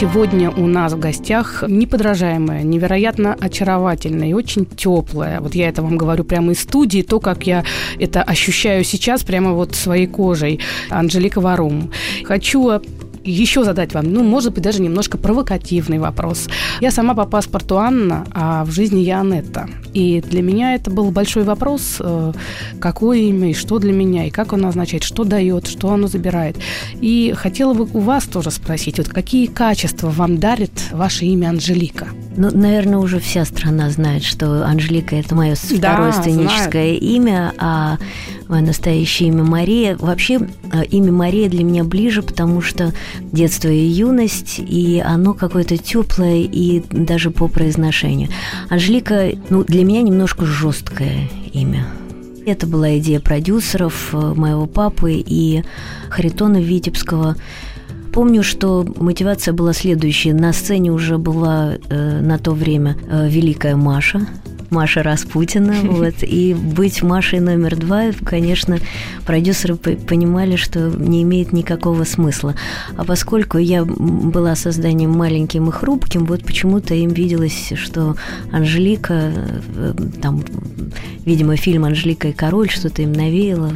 Сегодня 0.01 0.49
у 0.49 0.65
нас 0.65 0.93
в 0.93 0.99
гостях 0.99 1.63
неподражаемая, 1.67 2.63
невероятно 2.63 3.37
очаровательная 3.39 4.29
и 4.29 4.33
очень 4.33 4.65
теплая. 4.65 5.39
Вот 5.41 5.53
я 5.53 5.69
это 5.69 5.83
вам 5.83 5.95
говорю 5.95 6.23
прямо 6.23 6.53
из 6.53 6.61
студии, 6.61 7.03
то, 7.03 7.19
как 7.19 7.45
я 7.45 7.63
это 7.99 8.23
ощущаю 8.23 8.83
сейчас 8.83 9.21
прямо 9.21 9.51
вот 9.51 9.75
своей 9.75 10.07
кожей. 10.07 10.59
Анжелика 10.89 11.39
Варум. 11.39 11.91
Хочу 12.23 12.81
еще 13.23 13.63
задать 13.63 13.93
вам, 13.93 14.11
ну, 14.11 14.23
может 14.23 14.53
быть, 14.53 14.63
даже 14.63 14.81
немножко 14.81 15.17
провокативный 15.17 15.99
вопрос. 15.99 16.47
Я 16.79 16.91
сама 16.91 17.13
по 17.13 17.25
паспорту 17.25 17.77
Анна, 17.77 18.25
а 18.33 18.65
в 18.65 18.71
жизни 18.71 18.99
я 18.99 19.21
Анетта. 19.21 19.69
И 19.93 20.21
для 20.21 20.41
меня 20.41 20.75
это 20.75 20.89
был 20.89 21.11
большой 21.11 21.43
вопрос, 21.43 21.97
э, 21.99 22.33
какое 22.79 23.19
имя 23.19 23.51
и 23.51 23.53
что 23.53 23.79
для 23.79 23.93
меня, 23.93 24.25
и 24.25 24.29
как 24.29 24.53
оно 24.53 24.69
означает, 24.69 25.03
что 25.03 25.23
дает, 25.23 25.67
что 25.67 25.91
оно 25.91 26.07
забирает. 26.07 26.57
И 26.99 27.33
хотела 27.35 27.73
бы 27.73 27.87
у 27.93 27.99
вас 27.99 28.25
тоже 28.25 28.51
спросить, 28.51 28.97
вот 28.97 29.09
какие 29.09 29.47
качества 29.47 30.09
вам 30.09 30.37
дарит 30.37 30.71
ваше 30.91 31.25
имя 31.25 31.49
Анжелика? 31.49 32.07
Ну, 32.37 32.49
наверное, 32.51 32.99
уже 32.99 33.19
вся 33.19 33.45
страна 33.45 33.89
знает, 33.89 34.23
что 34.23 34.65
Анжелика– 34.65 35.15
это 35.17 35.35
мое 35.35 35.55
второе 35.55 36.11
да, 36.11 36.21
сценическое 36.21 36.97
знает. 36.97 37.03
имя, 37.03 37.53
а 37.57 37.97
мое 38.51 38.61
настоящее 38.61 39.29
имя 39.29 39.43
Мария. 39.43 39.97
Вообще, 39.97 40.39
э, 40.71 40.85
имя 40.85 41.11
Мария 41.11 41.49
для 41.49 41.63
меня 41.63 41.83
ближе, 41.83 42.21
потому 42.21 42.61
что 42.61 42.93
детство 43.31 43.69
и 43.69 43.79
юность, 43.79 44.59
и 44.59 45.01
оно 45.03 45.33
какое-то 45.33 45.77
теплое 45.77 46.41
и 46.41 46.83
даже 46.91 47.31
по 47.31 47.47
произношению. 47.47 48.29
Анжелика, 48.69 49.31
ну, 49.49 49.63
для 49.63 49.83
меня 49.83 50.01
немножко 50.01 50.45
жесткое 50.45 51.29
имя. 51.53 51.87
Это 52.45 52.67
была 52.67 52.97
идея 52.97 53.19
продюсеров, 53.19 54.09
э, 54.13 54.33
моего 54.35 54.65
папы 54.65 55.13
и 55.13 55.63
Харитона 56.09 56.57
Витебского. 56.57 57.37
Помню, 58.13 58.43
что 58.43 58.85
мотивация 58.97 59.53
была 59.53 59.73
следующая. 59.73 60.33
На 60.33 60.53
сцене 60.53 60.91
уже 60.91 61.17
была 61.17 61.75
э, 61.89 62.21
на 62.21 62.37
то 62.37 62.51
время 62.51 62.97
э, 63.09 63.29
великая 63.29 63.75
Маша, 63.75 64.27
Маша 64.71 65.03
Распутина. 65.03 65.75
Вот, 65.91 66.15
и 66.21 66.53
быть 66.53 67.03
Машей 67.03 67.39
номер 67.39 67.75
два, 67.75 68.05
конечно, 68.25 68.77
продюсеры 69.25 69.75
понимали, 69.75 70.55
что 70.55 70.89
не 70.89 71.21
имеет 71.23 71.53
никакого 71.53 72.05
смысла. 72.05 72.55
А 72.97 73.03
поскольку 73.03 73.57
я 73.57 73.83
была 73.85 74.55
созданием 74.55 75.11
маленьким 75.11 75.69
и 75.69 75.71
хрупким, 75.71 76.25
вот 76.25 76.43
почему-то 76.43 76.95
им 76.95 77.09
виделось, 77.09 77.73
что 77.75 78.15
Анжелика, 78.51 79.31
э, 79.75 79.93
там, 80.21 80.43
видимо, 81.25 81.55
фильм 81.57 81.83
«Анжелика 81.85 82.29
и 82.29 82.33
король» 82.33 82.69
что-то 82.69 83.01
им 83.01 83.11
навеяло. 83.11 83.71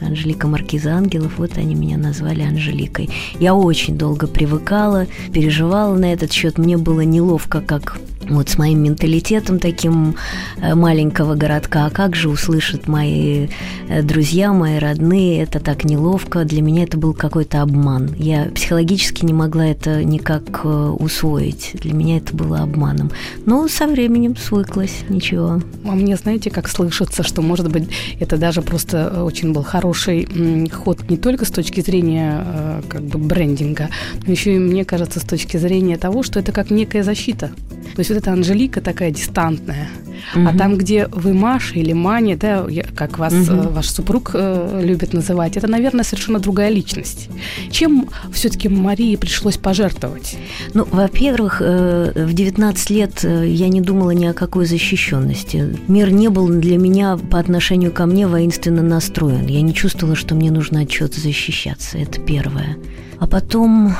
Анжелика 0.00 0.48
Маркиза 0.48 0.94
Ангелов, 0.94 1.32
вот 1.38 1.56
они 1.56 1.74
меня 1.74 1.96
назвали 1.96 2.42
Анжеликой. 2.42 3.08
Я 3.38 3.54
очень 3.54 3.71
долго 3.96 4.26
привыкала, 4.26 5.06
переживала 5.32 5.96
на 5.96 6.12
этот 6.12 6.32
счет. 6.32 6.58
Мне 6.58 6.76
было 6.76 7.00
неловко, 7.00 7.60
как 7.60 7.98
вот 8.28 8.48
с 8.48 8.58
моим 8.58 8.82
менталитетом 8.82 9.58
таким 9.58 10.16
э, 10.58 10.74
маленького 10.74 11.34
городка, 11.34 11.86
а 11.86 11.90
как 11.90 12.16
же 12.16 12.28
услышат 12.28 12.88
мои 12.88 13.48
э, 13.88 14.02
друзья, 14.02 14.52
мои 14.52 14.78
родные, 14.78 15.42
это 15.42 15.60
так 15.60 15.84
неловко, 15.84 16.44
для 16.44 16.62
меня 16.62 16.84
это 16.84 16.96
был 16.96 17.14
какой-то 17.14 17.62
обман. 17.62 18.14
Я 18.18 18.50
психологически 18.54 19.24
не 19.24 19.32
могла 19.32 19.66
это 19.66 20.04
никак 20.04 20.60
э, 20.64 20.68
усвоить, 20.68 21.72
для 21.74 21.92
меня 21.92 22.18
это 22.18 22.34
было 22.34 22.60
обманом. 22.60 23.10
Но 23.46 23.68
со 23.68 23.86
временем 23.86 24.36
свыклась, 24.36 25.04
ничего. 25.08 25.60
А 25.84 25.92
мне, 25.92 26.16
знаете, 26.16 26.50
как 26.50 26.68
слышится, 26.68 27.22
что, 27.22 27.42
может 27.42 27.70
быть, 27.70 27.88
это 28.20 28.36
даже 28.36 28.62
просто 28.62 29.24
очень 29.24 29.52
был 29.52 29.62
хороший 29.62 30.28
ход 30.70 31.10
не 31.10 31.16
только 31.16 31.44
с 31.44 31.50
точки 31.50 31.80
зрения 31.80 32.82
как 32.88 33.02
бы 33.02 33.18
брендинга, 33.18 33.88
но 34.26 34.32
еще 34.32 34.56
и, 34.56 34.58
мне 34.58 34.84
кажется, 34.84 35.20
с 35.20 35.24
точки 35.24 35.56
зрения 35.56 35.96
того, 35.96 36.22
что 36.22 36.40
это 36.40 36.52
как 36.52 36.70
некая 36.70 37.02
защита. 37.02 37.50
То 37.94 38.00
есть 38.00 38.10
вот 38.12 38.22
эта 38.22 38.32
Анжелика 38.32 38.80
такая 38.80 39.10
дистантная. 39.10 39.88
Угу. 40.34 40.48
А 40.48 40.56
там, 40.56 40.76
где 40.76 41.06
вы 41.08 41.34
Маша 41.34 41.74
или 41.74 41.92
Маня, 41.92 42.36
да, 42.36 42.66
как 42.94 43.18
вас 43.18 43.32
э, 43.32 43.68
ваш 43.68 43.88
супруг 43.88 44.32
э, 44.34 44.80
любит 44.82 45.12
называть, 45.12 45.56
это, 45.56 45.66
наверное, 45.68 46.04
совершенно 46.04 46.38
другая 46.38 46.70
личность. 46.70 47.28
Чем 47.70 48.08
все-таки 48.32 48.68
Марии 48.68 49.16
пришлось 49.16 49.56
пожертвовать? 49.56 50.36
Ну, 50.74 50.86
во-первых, 50.90 51.60
э, 51.60 52.12
в 52.14 52.32
19 52.32 52.90
лет 52.90 53.24
э, 53.24 53.48
я 53.48 53.68
не 53.68 53.80
думала 53.80 54.10
ни 54.10 54.26
о 54.26 54.32
какой 54.32 54.66
защищенности. 54.66 55.76
Мир 55.88 56.10
не 56.10 56.28
был 56.28 56.48
для 56.48 56.78
меня 56.78 57.16
по 57.16 57.38
отношению 57.38 57.92
ко 57.92 58.06
мне 58.06 58.26
воинственно 58.26 58.82
настроен. 58.82 59.46
Я 59.46 59.62
не 59.62 59.74
чувствовала, 59.74 60.16
что 60.16 60.34
мне 60.34 60.50
нужно 60.50 60.82
от 60.82 60.88
чего-то 60.88 61.20
защищаться. 61.20 61.98
Это 61.98 62.20
первое. 62.20 62.76
А 63.18 63.26
потом 63.26 63.94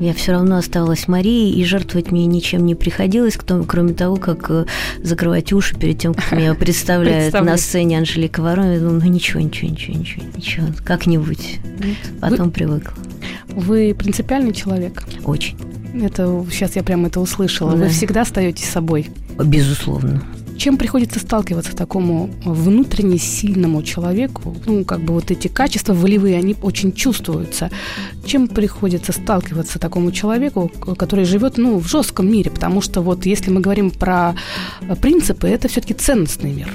я 0.00 0.14
все 0.14 0.32
равно 0.32 0.56
оставалась 0.56 1.08
Марией, 1.08 1.52
и 1.52 1.64
жертвовать 1.64 2.10
мне 2.10 2.26
ничем 2.26 2.64
не 2.66 2.74
приходилось, 2.74 3.38
кроме 3.66 3.94
того, 3.94 4.16
как 4.16 4.50
э, 4.50 4.66
закрывать 5.02 5.52
уши 5.52 5.76
перед 5.76 5.98
тем, 5.98 6.14
как 6.14 6.32
меня 6.32 6.54
представляют 6.58 7.34
на 7.34 7.56
сцене 7.56 7.98
Анжелика 7.98 8.40
Ворона. 8.40 8.74
Я 8.74 8.80
думаю, 8.80 9.00
ну 9.02 9.10
ничего, 9.10 9.40
ничего, 9.40 9.70
ничего, 9.70 9.98
ничего, 9.98 10.24
ничего, 10.36 10.66
как-нибудь. 10.84 11.58
Потом 12.20 12.50
привыкла. 12.50 12.94
Вы 13.48 13.94
принципиальный 13.94 14.52
человек? 14.52 15.04
Очень. 15.24 15.56
Это 15.94 16.44
сейчас 16.50 16.76
я 16.76 16.82
прямо 16.82 17.08
это 17.08 17.20
услышала. 17.20 17.74
Вы 17.74 17.88
всегда 17.88 18.22
остаетесь 18.22 18.68
собой? 18.68 19.08
Безусловно. 19.42 20.22
Чем 20.58 20.76
приходится 20.76 21.20
сталкиваться 21.20 21.74
такому 21.74 22.30
внутренне 22.44 23.16
сильному 23.16 23.82
человеку? 23.84 24.56
Ну, 24.66 24.84
как 24.84 25.00
бы 25.00 25.14
вот 25.14 25.30
эти 25.30 25.46
качества 25.46 25.94
волевые, 25.94 26.36
они 26.36 26.56
очень 26.60 26.92
чувствуются. 26.92 27.70
Чем 28.26 28.48
приходится 28.48 29.12
сталкиваться 29.12 29.78
такому 29.78 30.10
человеку, 30.10 30.70
который 30.98 31.24
живет, 31.24 31.58
ну, 31.58 31.78
в 31.78 31.88
жестком 31.88 32.30
мире? 32.30 32.50
Потому 32.50 32.80
что 32.80 33.00
вот 33.02 33.24
если 33.24 33.50
мы 33.50 33.60
говорим 33.60 33.90
про 33.92 34.34
принципы, 35.00 35.46
это 35.46 35.68
все-таки 35.68 35.94
ценностный 35.94 36.52
мир. 36.52 36.70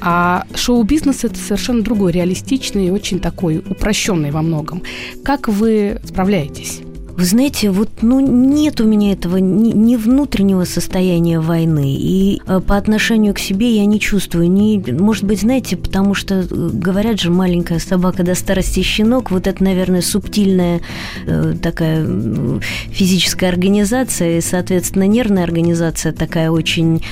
А 0.00 0.44
шоу-бизнес 0.54 1.24
это 1.24 1.36
совершенно 1.36 1.82
другой, 1.82 2.12
реалистичный 2.12 2.86
и 2.86 2.90
очень 2.90 3.18
такой 3.18 3.58
упрощенный 3.58 4.30
во 4.30 4.40
многом. 4.40 4.82
Как 5.24 5.48
вы 5.48 6.00
справляетесь? 6.04 6.80
Вы 7.20 7.26
знаете, 7.26 7.70
вот 7.70 7.90
ну, 8.00 8.18
нет 8.18 8.80
у 8.80 8.86
меня 8.86 9.12
этого 9.12 9.36
ни, 9.36 9.72
ни 9.72 9.96
внутреннего 9.96 10.64
состояния 10.64 11.38
войны, 11.38 11.94
и 11.94 12.40
э, 12.46 12.60
по 12.66 12.78
отношению 12.78 13.34
к 13.34 13.38
себе 13.38 13.76
я 13.76 13.84
не 13.84 14.00
чувствую. 14.00 14.50
Ни, 14.50 14.90
может 14.90 15.24
быть, 15.24 15.42
знаете, 15.42 15.76
потому 15.76 16.14
что 16.14 16.36
э, 16.36 16.46
говорят 16.48 17.20
же, 17.20 17.30
маленькая 17.30 17.78
собака 17.78 18.22
до 18.22 18.34
старости 18.34 18.80
щенок, 18.80 19.30
вот 19.30 19.46
это, 19.46 19.62
наверное, 19.62 20.00
субтильная 20.00 20.80
э, 21.26 21.56
такая 21.62 22.06
э, 22.08 22.60
физическая 22.90 23.50
организация, 23.50 24.38
и, 24.38 24.40
соответственно, 24.40 25.06
нервная 25.06 25.44
организация 25.44 26.14
такая 26.14 26.50
очень... 26.50 27.02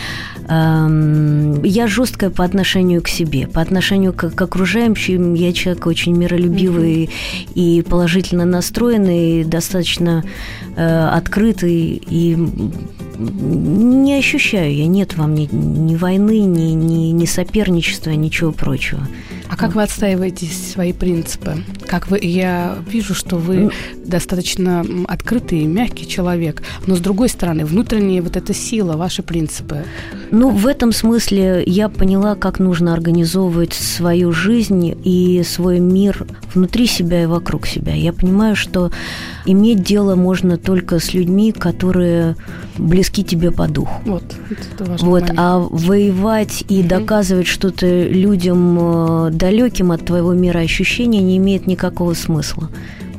Э, 0.48 1.60
я 1.62 1.86
жесткая 1.86 2.30
по 2.30 2.44
отношению 2.44 3.02
к 3.02 3.08
себе, 3.08 3.46
по 3.46 3.60
отношению 3.60 4.12
к, 4.12 4.30
к 4.30 4.40
окружающим. 4.40 5.34
Я 5.34 5.52
человек 5.52 5.86
очень 5.86 6.16
миролюбивый 6.16 7.04
mm-hmm. 7.04 7.52
и 7.54 7.82
положительно 7.82 8.44
настроенный, 8.44 9.44
достаточно 9.44 10.24
э, 10.76 11.08
открытый 11.08 12.02
и 12.08 12.36
не 13.18 14.14
ощущаю 14.14 14.74
я, 14.74 14.86
нет 14.86 15.16
вам 15.16 15.34
ни, 15.34 15.48
ни 15.50 15.96
войны, 15.96 16.40
ни, 16.40 16.72
ни, 16.72 17.10
ни 17.10 17.24
соперничества, 17.24 18.10
ничего 18.10 18.52
прочего. 18.52 19.00
А 19.48 19.56
как 19.56 19.74
вы 19.74 19.82
отстаиваете 19.82 20.46
свои 20.46 20.92
принципы? 20.92 21.64
Как 21.86 22.08
вы, 22.10 22.18
я 22.20 22.78
вижу, 22.86 23.14
что 23.14 23.36
вы 23.36 23.56
ну, 23.56 23.70
достаточно 24.04 24.84
открытый, 25.08 25.64
мягкий 25.64 26.06
человек, 26.06 26.62
но 26.86 26.96
с 26.96 27.00
другой 27.00 27.30
стороны, 27.30 27.64
внутренняя 27.64 28.22
вот 28.22 28.36
эта 28.36 28.52
сила, 28.52 28.96
ваши 28.96 29.22
принципы. 29.22 29.84
Ну, 30.38 30.50
в 30.50 30.68
этом 30.68 30.92
смысле 30.92 31.64
я 31.66 31.88
поняла, 31.88 32.36
как 32.36 32.60
нужно 32.60 32.92
организовывать 32.92 33.72
свою 33.72 34.30
жизнь 34.30 34.96
и 35.02 35.42
свой 35.42 35.80
мир 35.80 36.28
внутри 36.54 36.86
себя 36.86 37.24
и 37.24 37.26
вокруг 37.26 37.66
себя. 37.66 37.92
Я 37.92 38.12
понимаю, 38.12 38.54
что 38.54 38.92
иметь 39.46 39.82
дело 39.82 40.14
можно 40.14 40.56
только 40.56 41.00
с 41.00 41.12
людьми, 41.12 41.50
которые 41.50 42.36
близки 42.76 43.24
тебе 43.24 43.50
по 43.50 43.66
духу. 43.66 44.00
Вот, 44.04 44.22
это 44.48 44.84
важно. 44.84 45.08
Вот, 45.08 45.24
а 45.36 45.58
воевать 45.58 46.64
и 46.68 46.80
угу. 46.82 46.88
доказывать 46.88 47.48
что-то 47.48 48.04
людям 48.04 48.78
э, 48.78 49.30
далеким 49.32 49.90
от 49.90 50.04
твоего 50.04 50.34
мира 50.34 50.60
ощущения 50.60 51.20
не 51.20 51.38
имеет 51.38 51.66
никакого 51.66 52.14
смысла 52.14 52.68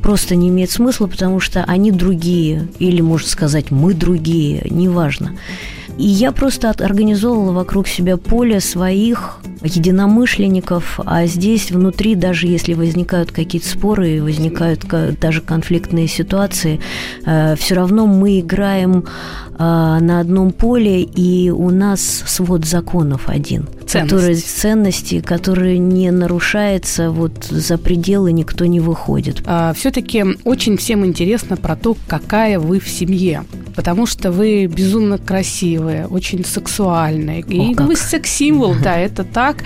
просто 0.00 0.34
не 0.34 0.48
имеет 0.48 0.70
смысла, 0.70 1.08
потому 1.08 1.40
что 1.40 1.62
они 1.64 1.92
другие, 1.92 2.68
или, 2.78 3.02
можно 3.02 3.28
сказать, 3.28 3.70
мы 3.70 3.92
другие, 3.92 4.66
неважно. 4.70 5.32
И 6.00 6.06
я 6.06 6.32
просто 6.32 6.70
организовывала 6.70 7.52
вокруг 7.52 7.86
себя 7.86 8.16
поле 8.16 8.60
своих 8.60 9.38
единомышленников, 9.62 10.98
а 11.04 11.26
здесь 11.26 11.70
внутри, 11.70 12.14
даже 12.14 12.46
если 12.46 12.72
возникают 12.72 13.32
какие-то 13.32 13.68
споры, 13.68 14.22
возникают 14.22 14.86
даже 15.20 15.42
конфликтные 15.42 16.08
ситуации, 16.08 16.80
э, 17.26 17.54
все 17.56 17.74
равно 17.74 18.06
мы 18.06 18.40
играем 18.40 19.04
э, 19.04 19.58
на 19.58 20.20
одном 20.20 20.52
поле, 20.52 21.02
и 21.02 21.50
у 21.50 21.68
нас 21.68 22.00
свод 22.26 22.64
законов 22.64 23.28
один. 23.28 23.68
Который, 23.92 24.34
ценности, 24.36 25.20
которые 25.20 25.78
не 25.78 26.10
нарушается, 26.10 27.10
вот 27.10 27.44
за 27.44 27.78
пределы 27.78 28.32
никто 28.32 28.66
не 28.66 28.80
выходит. 28.80 29.42
А, 29.46 29.72
все-таки 29.74 30.24
очень 30.44 30.76
всем 30.76 31.04
интересно 31.04 31.56
про 31.56 31.76
то, 31.76 31.96
какая 32.06 32.58
вы 32.58 32.80
в 32.80 32.88
семье 32.88 33.44
потому 33.80 34.04
что 34.04 34.30
вы 34.30 34.66
безумно 34.66 35.16
красивые, 35.16 36.06
очень 36.06 36.44
сексуальные. 36.44 37.44
О, 37.44 37.50
и 37.50 37.74
как. 37.74 37.86
вы 37.86 37.96
секс-символ, 37.96 38.74
да, 38.82 38.98
это 38.98 39.24
так. 39.24 39.64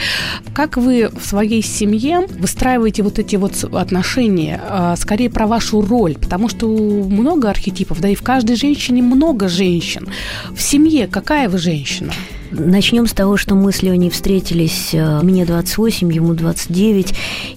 Как 0.55 0.77
вы 0.77 1.09
в 1.09 1.27
своей 1.27 1.63
семье 1.63 2.27
выстраиваете 2.39 3.03
вот 3.03 3.19
эти 3.19 3.35
вот 3.35 3.65
отношения, 3.65 4.61
а, 4.69 4.95
скорее 4.97 5.31
про 5.31 5.49
вашу 5.49 5.81
роль, 5.81 6.15
потому 6.15 6.49
что 6.49 6.69
много 6.69 7.51
архетипов, 7.51 8.01
да 8.01 8.09
и 8.09 8.15
в 8.15 8.23
каждой 8.23 8.55
женщине 8.55 9.03
много 9.03 9.49
женщин. 9.49 10.09
В 10.55 10.63
семье 10.63 11.09
какая 11.09 11.49
вы 11.49 11.59
женщина? 11.59 12.13
Начнем 12.57 13.07
с 13.07 13.13
того, 13.13 13.37
что 13.37 13.57
мы 13.57 13.73
с 13.73 13.83
Леней 13.83 14.11
встретились, 14.11 14.91
э, 14.93 15.21
мне 15.23 15.45
28, 15.45 16.13
ему 16.13 16.35
29, 16.35 17.15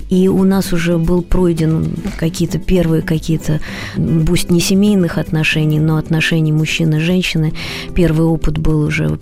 и 0.10 0.28
у 0.28 0.44
нас 0.44 0.74
уже 0.74 0.98
был 0.98 1.22
пройден 1.22 1.94
какие-то 2.18 2.58
первые 2.58 3.04
какие-то, 3.04 3.60
пусть 4.26 4.50
не 4.50 4.60
семейных 4.60 5.20
отношений, 5.20 5.80
но 5.80 5.98
отношений 5.98 6.52
мужчины 6.52 6.96
и 6.96 7.00
женщины. 7.00 7.54
Первый 7.94 8.26
опыт 8.26 8.58
был 8.58 8.82
уже 8.82 9.20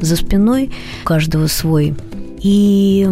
за 0.00 0.16
спиной, 0.16 0.70
у 1.02 1.06
каждого 1.06 1.48
свой. 1.48 1.94
И 2.42 3.08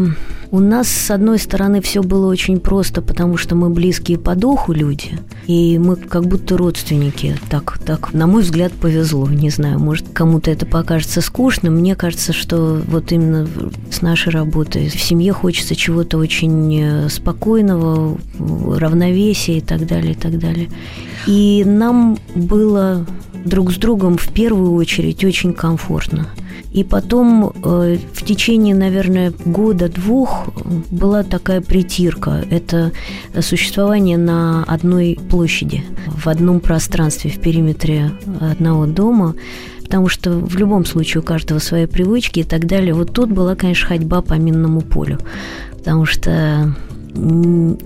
у 0.52 0.58
нас, 0.58 0.88
с 0.88 1.12
одной 1.12 1.38
стороны, 1.38 1.80
все 1.80 2.02
было 2.02 2.28
очень 2.28 2.58
просто, 2.58 3.02
потому 3.02 3.36
что 3.36 3.54
мы 3.54 3.70
близкие 3.70 4.18
по 4.18 4.34
духу 4.34 4.72
люди, 4.72 5.12
и 5.46 5.78
мы 5.78 5.94
как 5.94 6.26
будто 6.26 6.56
родственники. 6.56 7.36
Так, 7.48 7.78
так, 7.78 8.12
на 8.12 8.26
мой 8.26 8.42
взгляд, 8.42 8.72
повезло. 8.72 9.28
Не 9.28 9.50
знаю, 9.50 9.78
может, 9.78 10.08
кому-то 10.12 10.50
это 10.50 10.66
покажется 10.66 11.20
скучным. 11.20 11.76
Мне 11.76 11.94
кажется, 11.94 12.32
что 12.32 12.82
вот 12.88 13.12
именно 13.12 13.46
с 13.92 14.02
нашей 14.02 14.32
работой 14.32 14.88
в 14.88 15.00
семье 15.00 15.32
хочется 15.32 15.76
чего-то 15.76 16.18
очень 16.18 16.80
э, 16.82 17.08
спокойного, 17.08 18.18
равновесия 18.38 19.58
и 19.58 19.60
так 19.60 19.86
далее, 19.86 20.12
и 20.12 20.16
так 20.16 20.36
далее. 20.36 20.68
И 21.28 21.62
нам 21.64 22.18
было 22.34 23.06
друг 23.44 23.70
с 23.72 23.76
другом 23.76 24.18
в 24.18 24.28
первую 24.28 24.72
очередь 24.72 25.24
очень 25.24 25.52
комфортно. 25.52 26.26
И 26.72 26.84
потом 26.84 27.52
э, 27.64 27.98
в 28.12 28.24
течение, 28.24 28.74
наверное, 28.74 29.32
года-двух 29.44 30.48
была 30.90 31.24
такая 31.24 31.60
притирка. 31.60 32.44
Это 32.50 32.92
существование 33.40 34.18
на 34.18 34.64
одной 34.64 35.18
площади, 35.28 35.84
в 36.06 36.28
одном 36.28 36.60
пространстве, 36.60 37.30
в 37.30 37.40
периметре 37.40 38.12
одного 38.40 38.86
дома 38.86 39.34
потому 39.90 40.06
что 40.06 40.30
в 40.30 40.54
любом 40.54 40.84
случае 40.84 41.20
у 41.20 41.24
каждого 41.24 41.58
свои 41.58 41.86
привычки 41.86 42.38
и 42.38 42.44
так 42.44 42.68
далее. 42.68 42.94
Вот 42.94 43.12
тут 43.12 43.28
была, 43.32 43.56
конечно, 43.56 43.88
ходьба 43.88 44.22
по 44.22 44.34
минному 44.34 44.82
полю, 44.82 45.18
потому 45.76 46.06
что 46.06 46.72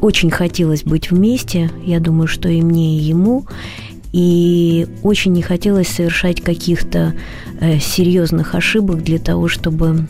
очень 0.03 0.31
хотелось 0.31 0.83
быть 0.83 1.11
вместе, 1.11 1.71
я 1.83 2.01
думаю, 2.01 2.29
что 2.29 2.51
и 2.51 2.61
мне, 2.61 2.99
и 2.99 3.01
ему. 3.01 3.47
И 4.15 4.87
очень 5.03 5.33
не 5.33 5.43
хотелось 5.43 5.89
совершать 5.89 6.41
каких-то 6.41 7.15
э, 7.61 7.81
серьезных 7.81 8.55
ошибок 8.55 9.03
для 9.03 9.19
того, 9.19 9.49
чтобы 9.49 10.07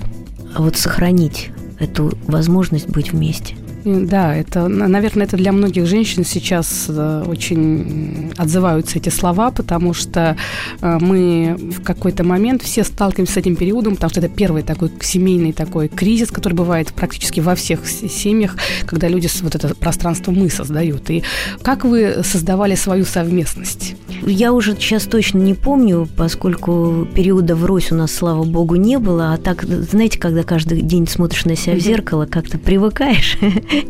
вот 0.59 0.77
сохранить 0.77 1.49
эту 1.79 2.13
возможность 2.27 2.87
быть 2.87 3.13
вместе. 3.13 3.57
Да, 3.85 4.35
это, 4.35 4.67
наверное, 4.69 5.27
это 5.27 5.37
для 5.37 5.53
многих 5.53 5.87
женщин 5.87 6.25
сейчас 6.25 6.87
э, 6.89 7.25
очень 7.27 8.33
отзываются 8.39 8.99
эти 8.99 9.11
слова, 9.11 9.51
потому 9.51 9.93
что 9.93 10.39
э, 10.81 10.99
мы 11.01 11.55
в 11.59 11.83
какой-то 11.83 12.25
момент 12.25 12.63
все 12.63 12.83
сталкиваемся 12.83 13.35
с 13.35 13.37
этим 13.37 13.57
периодом, 13.57 13.97
потому 13.97 14.11
что 14.11 14.21
это 14.21 14.31
первый 14.31 14.63
такой 14.63 14.91
семейный 15.03 15.53
такой 15.53 15.89
кризис, 15.89 16.31
который 16.31 16.55
бывает 16.55 16.95
практически 16.95 17.41
во 17.41 17.55
всех 17.55 17.87
семьях, 17.87 18.57
когда 18.87 19.07
люди 19.09 19.29
вот 19.43 19.55
это 19.55 19.75
пространство 19.75 20.33
мы 20.33 20.49
создают. 20.49 21.11
И 21.11 21.23
как 21.63 21.85
вы 21.85 22.23
создавали 22.25 22.77
свою 22.77 23.05
совместность? 23.05 23.97
Я 24.23 24.55
уже 24.55 24.75
сейчас 24.77 25.03
точно 25.03 25.39
не 25.39 25.53
помню, 25.53 26.09
поскольку 26.17 27.07
периода 27.15 27.55
врозь 27.55 27.93
у 27.93 27.97
нас, 27.97 28.15
слава 28.15 28.45
богу, 28.45 28.77
не 28.77 28.99
было. 28.99 29.35
А 29.35 29.37
так, 29.37 29.65
знаете, 29.65 30.19
когда 30.19 30.43
каждый 30.43 30.81
день 30.81 31.07
смотришь 31.07 31.45
на 31.45 31.55
себя 31.55 31.77
в 31.77 31.81
зеркало, 31.81 32.25
как-то 32.25 32.57
привыкаешь 32.57 33.37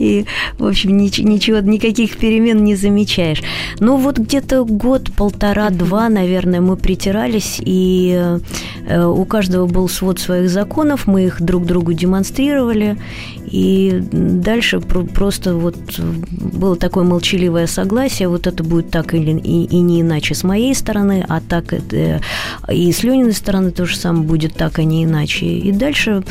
И, 0.00 0.24
в 0.58 0.66
общем, 0.66 0.96
ничего, 0.96 1.58
никаких 1.58 2.16
перемен 2.16 2.64
не 2.64 2.74
замечаешь. 2.74 3.42
Ну, 3.80 3.96
вот 3.96 4.18
где-то 4.18 4.64
год, 4.64 5.12
полтора, 5.12 5.70
два, 5.70 6.08
наверное, 6.08 6.60
мы 6.60 6.76
притирались, 6.76 7.60
и 7.62 8.38
э, 8.86 9.04
у 9.04 9.24
каждого 9.26 9.66
был 9.66 9.88
свод 9.88 10.18
своих 10.18 10.48
законов, 10.48 11.06
мы 11.06 11.24
их 11.26 11.42
друг 11.42 11.66
другу 11.66 11.92
демонстрировали, 11.92 12.96
и 13.44 14.02
дальше 14.10 14.80
просто 14.80 15.54
вот 15.54 15.76
было 15.98 16.76
такое 16.76 17.04
молчаливое 17.04 17.66
согласие, 17.66 18.28
вот 18.28 18.46
это 18.46 18.64
будет 18.64 18.90
так 18.90 19.12
или 19.12 19.38
и, 19.38 19.64
и 19.64 19.80
не 19.80 20.00
иначе 20.00 20.34
с 20.34 20.44
моей 20.44 20.74
стороны, 20.74 21.24
а 21.28 21.40
так 21.40 21.72
это, 21.72 22.22
и 22.70 22.92
с 22.92 23.02
Лениной 23.02 23.34
стороны 23.34 23.70
то 23.70 23.84
же 23.84 23.96
самое 23.96 24.24
будет 24.24 24.54
так, 24.54 24.78
а 24.78 24.84
не 24.84 25.04
иначе. 25.04 25.46
И 25.46 25.72
дальше 25.72 26.22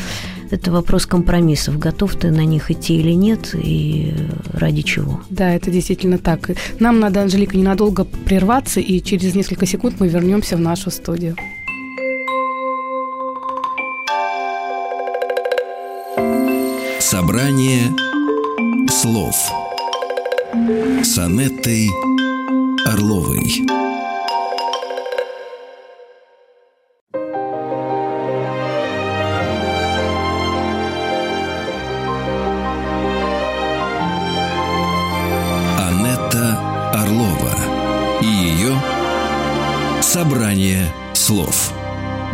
это 0.50 0.70
вопрос 0.72 1.06
компромиссов. 1.06 1.78
Готов 1.78 2.16
ты 2.16 2.30
на 2.30 2.44
них 2.44 2.70
идти 2.70 2.98
или 2.98 3.12
нет, 3.12 3.54
и 3.54 4.14
ради 4.52 4.82
чего. 4.82 5.20
Да, 5.30 5.54
это 5.54 5.70
действительно 5.70 6.18
так. 6.18 6.50
Нам 6.78 7.00
надо, 7.00 7.22
Анжелика, 7.22 7.56
ненадолго 7.56 8.04
прерваться, 8.04 8.80
и 8.80 9.00
через 9.00 9.34
несколько 9.34 9.66
секунд 9.66 9.96
мы 10.00 10.08
вернемся 10.08 10.56
в 10.56 10.60
нашу 10.60 10.90
студию. 10.90 11.36
Собрание 16.98 17.82
слов 18.88 19.34
с 21.02 21.18
Анеттой 21.18 21.88
Орловой. 22.86 23.89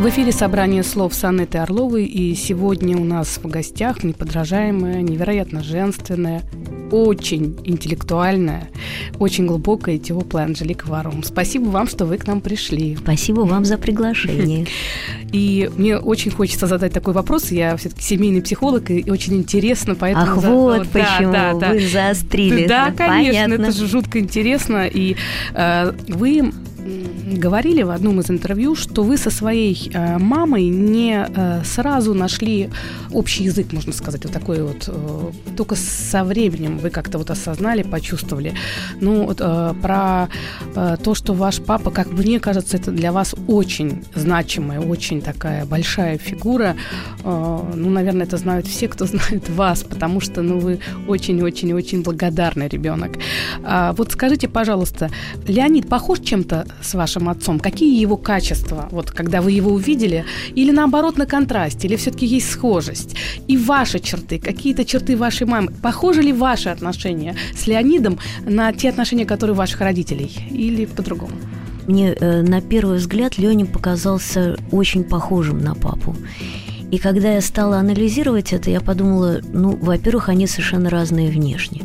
В 0.06 0.08
эфире 0.08 0.30
собрание 0.30 0.84
слов 0.84 1.14
с 1.14 1.24
Анной 1.24 1.46
Орловой, 1.46 2.04
и 2.04 2.32
сегодня 2.36 2.96
у 2.96 3.02
нас 3.02 3.40
в 3.42 3.48
гостях 3.48 4.04
неподражаемая, 4.04 5.02
невероятно 5.02 5.64
женственная, 5.64 6.44
очень 6.92 7.58
интеллектуальная, 7.64 8.68
очень 9.18 9.46
глубокая 9.46 9.96
и 9.96 9.98
теплая 9.98 10.44
Анжелика 10.44 10.86
Варум. 10.86 11.24
Спасибо 11.24 11.70
вам, 11.70 11.88
что 11.88 12.06
вы 12.06 12.18
к 12.18 12.26
нам 12.28 12.40
пришли. 12.40 12.94
Спасибо 12.94 13.40
вам 13.40 13.64
за 13.64 13.78
приглашение. 13.78 14.68
И 15.32 15.68
мне 15.76 15.98
очень 15.98 16.30
хочется 16.30 16.68
задать 16.68 16.92
такой 16.92 17.12
вопрос. 17.12 17.50
Я 17.50 17.76
все-таки 17.76 18.02
семейный 18.02 18.42
психолог, 18.42 18.88
и 18.92 19.10
очень 19.10 19.34
интересно, 19.34 19.96
поэтому... 19.96 20.36
Ах, 20.36 20.44
вот 20.44 20.88
почему 20.90 21.32
да, 21.32 21.52
да, 21.54 21.70
вы 21.70 21.80
заострили. 21.84 22.68
Да, 22.68 22.92
конечно, 22.96 23.54
это 23.54 23.72
же 23.72 23.88
жутко 23.88 24.20
интересно. 24.20 24.86
И 24.86 25.16
э, 25.52 25.92
вы 26.06 26.52
говорили 27.26 27.82
в 27.82 27.90
одном 27.90 28.20
из 28.20 28.30
интервью, 28.30 28.74
что 28.74 29.02
вы 29.02 29.16
со 29.16 29.30
своей 29.30 29.90
э, 29.92 30.18
мамой 30.18 30.68
не 30.68 31.26
э, 31.26 31.62
сразу 31.64 32.14
нашли 32.14 32.70
общий 33.12 33.44
язык, 33.44 33.72
можно 33.72 33.92
сказать, 33.92 34.24
вот 34.24 34.32
такой 34.32 34.62
вот. 34.62 34.88
Э, 34.88 35.30
только 35.56 35.74
со 35.74 36.24
временем 36.24 36.78
вы 36.78 36.90
как-то 36.90 37.18
вот 37.18 37.30
осознали, 37.30 37.82
почувствовали. 37.82 38.54
Ну, 39.00 39.26
вот, 39.26 39.38
про 39.80 40.28
то, 40.74 41.14
что 41.14 41.32
ваш 41.32 41.60
папа, 41.60 41.90
как 41.90 42.10
мне 42.10 42.40
кажется, 42.40 42.76
это 42.76 42.90
для 42.90 43.10
вас 43.12 43.34
очень 43.46 44.04
значимая, 44.14 44.80
очень 44.80 45.22
такая 45.22 45.64
большая 45.64 46.18
фигура. 46.18 46.76
Ну, 47.24 47.90
наверное, 47.90 48.26
это 48.26 48.36
знают 48.36 48.66
все, 48.66 48.88
кто 48.88 49.06
знает 49.06 49.48
вас, 49.48 49.82
потому 49.82 50.20
что, 50.20 50.42
ну, 50.42 50.58
вы 50.58 50.80
очень-очень-очень 51.08 52.02
благодарный 52.02 52.68
ребенок. 52.68 53.12
А, 53.62 53.92
вот 53.94 54.12
скажите, 54.12 54.48
пожалуйста, 54.48 55.10
Леонид 55.46 55.88
похож 55.88 56.20
чем-то 56.20 56.66
с 56.80 56.94
вашим 56.94 57.28
отцом? 57.28 57.58
Какие 57.58 58.00
его 58.00 58.16
качества, 58.16 58.88
вот 58.90 59.10
когда 59.10 59.40
вы 59.40 59.52
его 59.52 59.72
увидели? 59.72 60.24
Или 60.54 60.70
наоборот 60.70 61.16
на 61.16 61.26
контрасте? 61.26 61.88
Или 61.88 61.96
все-таки 61.96 62.26
есть 62.26 62.50
схожесть? 62.50 63.16
И 63.46 63.56
ваши 63.56 63.98
черты, 63.98 64.38
какие-то 64.38 64.84
черты 64.84 65.16
вашей 65.16 65.46
мамы? 65.46 65.72
Похожи 65.82 66.22
ли 66.22 66.32
ваши 66.32 66.68
отношения 66.68 67.36
с 67.56 67.66
Леонидом 67.66 68.18
на 68.44 68.72
те 68.72 68.90
отношения, 68.90 69.26
которые 69.26 69.54
у 69.54 69.58
ваших 69.58 69.80
родителей? 69.80 70.30
Или 70.50 70.86
по-другому? 70.86 71.34
Мне 71.86 72.12
э, 72.12 72.42
на 72.42 72.60
первый 72.60 72.98
взгляд 72.98 73.38
Леня 73.38 73.64
показался 73.64 74.56
очень 74.72 75.04
похожим 75.04 75.60
на 75.60 75.74
папу. 75.74 76.16
И 76.90 76.98
когда 76.98 77.32
я 77.32 77.40
стала 77.40 77.78
анализировать 77.78 78.52
это, 78.52 78.70
я 78.70 78.80
подумала, 78.80 79.40
ну, 79.52 79.76
во-первых, 79.76 80.28
они 80.28 80.46
совершенно 80.46 80.88
разные 80.88 81.30
внешне. 81.30 81.82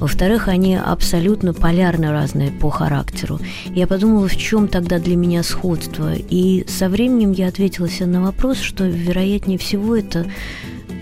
Во-вторых, 0.00 0.48
они 0.48 0.76
абсолютно 0.76 1.52
полярно 1.52 2.10
разные 2.10 2.50
по 2.50 2.70
характеру. 2.70 3.38
Я 3.66 3.86
подумала, 3.86 4.28
в 4.28 4.36
чем 4.36 4.66
тогда 4.66 4.98
для 4.98 5.14
меня 5.14 5.42
сходство. 5.42 6.14
И 6.14 6.64
со 6.66 6.88
временем 6.88 7.32
я 7.32 7.48
ответила 7.48 7.88
себе 7.88 8.06
на 8.06 8.22
вопрос, 8.22 8.58
что, 8.58 8.84
вероятнее 8.84 9.58
всего, 9.58 9.94
это 9.94 10.26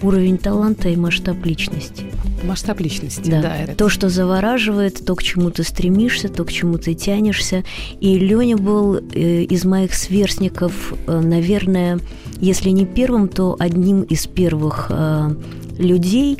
уровень 0.02 0.36
таланта 0.36 0.88
и 0.88 0.96
масштаб 0.96 1.44
личности. 1.44 2.04
Масштаб 2.44 2.80
личности, 2.80 3.30
да. 3.30 3.42
да 3.42 3.56
это... 3.56 3.74
То, 3.74 3.88
что 3.88 4.08
завораживает, 4.08 5.04
то, 5.04 5.14
к 5.14 5.22
чему 5.22 5.50
ты 5.50 5.62
стремишься, 5.64 6.28
то, 6.28 6.44
к 6.44 6.52
чему 6.52 6.78
ты 6.78 6.94
тянешься. 6.94 7.64
И 8.00 8.18
Леня 8.18 8.56
был 8.56 8.96
э, 8.96 9.42
из 9.42 9.64
моих 9.64 9.94
сверстников, 9.94 10.94
э, 11.06 11.20
наверное, 11.20 11.98
если 12.40 12.70
не 12.70 12.86
первым, 12.86 13.28
то 13.28 13.56
одним 13.58 14.02
из 14.02 14.26
первых 14.26 14.86
э, 14.90 15.34
людей, 15.78 16.38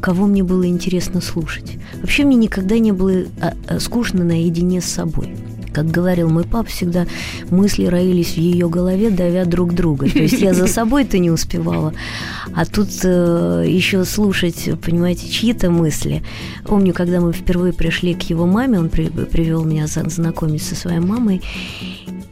кого 0.00 0.26
мне 0.26 0.42
было 0.42 0.66
интересно 0.66 1.20
слушать. 1.20 1.78
Вообще 2.00 2.24
мне 2.24 2.36
никогда 2.36 2.78
не 2.78 2.92
было 2.92 3.24
а, 3.40 3.54
а, 3.68 3.80
скучно 3.80 4.24
наедине 4.24 4.80
с 4.80 4.86
собой. 4.86 5.34
Как 5.72 5.90
говорил 5.90 6.28
мой 6.28 6.44
папа, 6.44 6.68
всегда 6.68 7.06
мысли 7.50 7.84
роились 7.84 8.32
в 8.32 8.38
ее 8.38 8.68
голове, 8.68 9.10
давя 9.10 9.44
друг 9.44 9.74
друга. 9.74 10.10
То 10.10 10.18
есть 10.18 10.40
я 10.40 10.54
за 10.54 10.66
собой-то 10.66 11.18
не 11.18 11.30
успевала. 11.30 11.92
А 12.54 12.64
тут 12.64 12.88
э, 13.04 13.64
еще 13.66 14.04
слушать, 14.04 14.68
понимаете, 14.82 15.28
чьи-то 15.28 15.70
мысли. 15.70 16.22
Помню, 16.64 16.94
когда 16.94 17.20
мы 17.20 17.32
впервые 17.32 17.72
пришли 17.72 18.14
к 18.14 18.22
его 18.22 18.46
маме, 18.46 18.80
он 18.80 18.88
при, 18.88 19.08
привел 19.08 19.64
меня 19.64 19.86
знакомить 19.86 20.62
со 20.62 20.74
своей 20.74 21.00
мамой. 21.00 21.42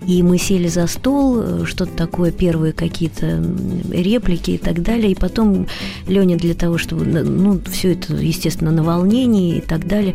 И 0.06 0.22
мы 0.22 0.38
сели 0.38 0.68
за 0.68 0.86
стол, 0.86 1.40
э, 1.40 1.64
что-то 1.64 1.92
такое, 1.92 2.30
первые 2.30 2.72
какие-то 2.72 3.42
реплики 3.90 4.52
и 4.52 4.58
так 4.58 4.82
далее. 4.82 5.12
И 5.12 5.14
потом 5.14 5.66
Леня 6.06 6.36
для 6.36 6.54
того, 6.54 6.78
чтобы, 6.78 7.04
ну, 7.04 7.60
все 7.70 7.92
это, 7.92 8.14
естественно, 8.14 8.70
на 8.70 8.84
волнении 8.84 9.58
и 9.58 9.60
так 9.60 9.86
далее. 9.86 10.14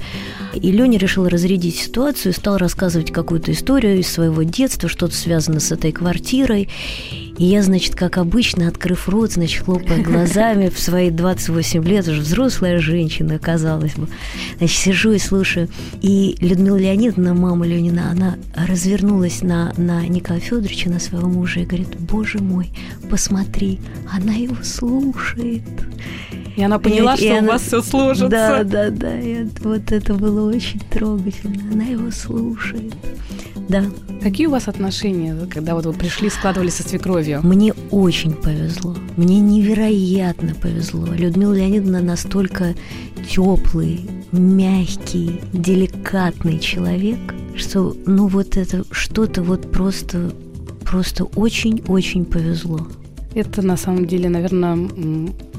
И 0.53 0.71
Леня 0.71 0.97
решил 0.97 1.27
разрядить 1.27 1.75
ситуацию, 1.75 2.33
стал 2.33 2.57
рассказывать 2.57 3.11
какую-то 3.11 3.51
историю 3.51 3.99
из 3.99 4.07
своего 4.07 4.43
детства, 4.43 4.87
что-то 4.87 5.15
связано 5.15 5.59
с 5.59 5.71
этой 5.71 5.91
квартирой. 5.91 6.69
И 7.41 7.45
я, 7.45 7.63
значит, 7.63 7.95
как 7.95 8.19
обычно, 8.19 8.67
открыв 8.67 9.09
рот, 9.09 9.31
значит, 9.31 9.63
хлопая 9.65 10.03
глазами, 10.03 10.69
в 10.69 10.77
свои 10.77 11.09
28 11.09 11.83
лет, 11.85 12.07
уже 12.07 12.21
взрослая 12.21 12.77
женщина, 12.77 13.39
казалось 13.39 13.95
бы. 13.95 14.07
Значит, 14.59 14.77
сижу 14.77 15.11
и 15.13 15.17
слушаю. 15.17 15.67
И 16.03 16.37
Людмила 16.39 16.77
Леонидовна, 16.77 17.33
мама 17.33 17.65
Ленина, 17.65 18.11
она 18.11 18.35
развернулась 18.55 19.41
на, 19.41 19.73
на 19.75 20.05
Николая 20.05 20.39
Федоровича, 20.39 20.91
на 20.91 20.99
своего 20.99 21.29
мужа, 21.29 21.61
и 21.61 21.65
говорит, 21.65 21.99
боже 22.01 22.37
мой, 22.37 22.69
посмотри, 23.09 23.79
она 24.07 24.33
его 24.33 24.57
слушает. 24.61 25.63
И 26.55 26.61
она 26.63 26.77
поняла, 26.77 27.15
и, 27.15 27.17
что 27.17 27.25
и 27.25 27.31
у 27.31 27.37
она... 27.39 27.47
вас 27.53 27.63
все 27.63 27.81
сложится. 27.81 28.29
Да, 28.29 28.63
да, 28.63 28.91
да. 28.91 29.19
И 29.19 29.47
вот 29.61 29.91
это 29.91 30.13
было 30.13 30.47
очень 30.47 30.79
трогательно. 30.91 31.71
Она 31.71 31.85
его 31.85 32.11
слушает. 32.11 32.93
Да. 33.69 33.83
Какие 34.21 34.47
у 34.47 34.51
вас 34.51 34.67
отношения, 34.67 35.35
когда 35.49 35.75
вот 35.75 35.85
вы 35.85 35.93
пришли, 35.93 36.29
складывали 36.29 36.69
со 36.69 36.83
свекровью? 36.83 37.41
Мне 37.43 37.73
очень 37.89 38.33
повезло. 38.33 38.95
Мне 39.17 39.39
невероятно 39.39 40.53
повезло. 40.55 41.07
Людмила 41.13 41.53
Леонидовна 41.53 42.01
настолько 42.01 42.75
теплый, 43.29 44.01
мягкий, 44.31 45.41
деликатный 45.53 46.59
человек– 46.59 47.17
что 47.55 47.95
ну 48.05 48.27
вот 48.27 48.57
это 48.57 48.83
что-то 48.91 49.43
вот 49.43 49.71
просто, 49.71 50.33
просто 50.83 51.25
очень-очень 51.25 52.25
повезло. 52.25 52.87
Это 53.33 53.61
на 53.61 53.77
самом 53.77 54.07
деле, 54.07 54.29
наверное, 54.29 54.89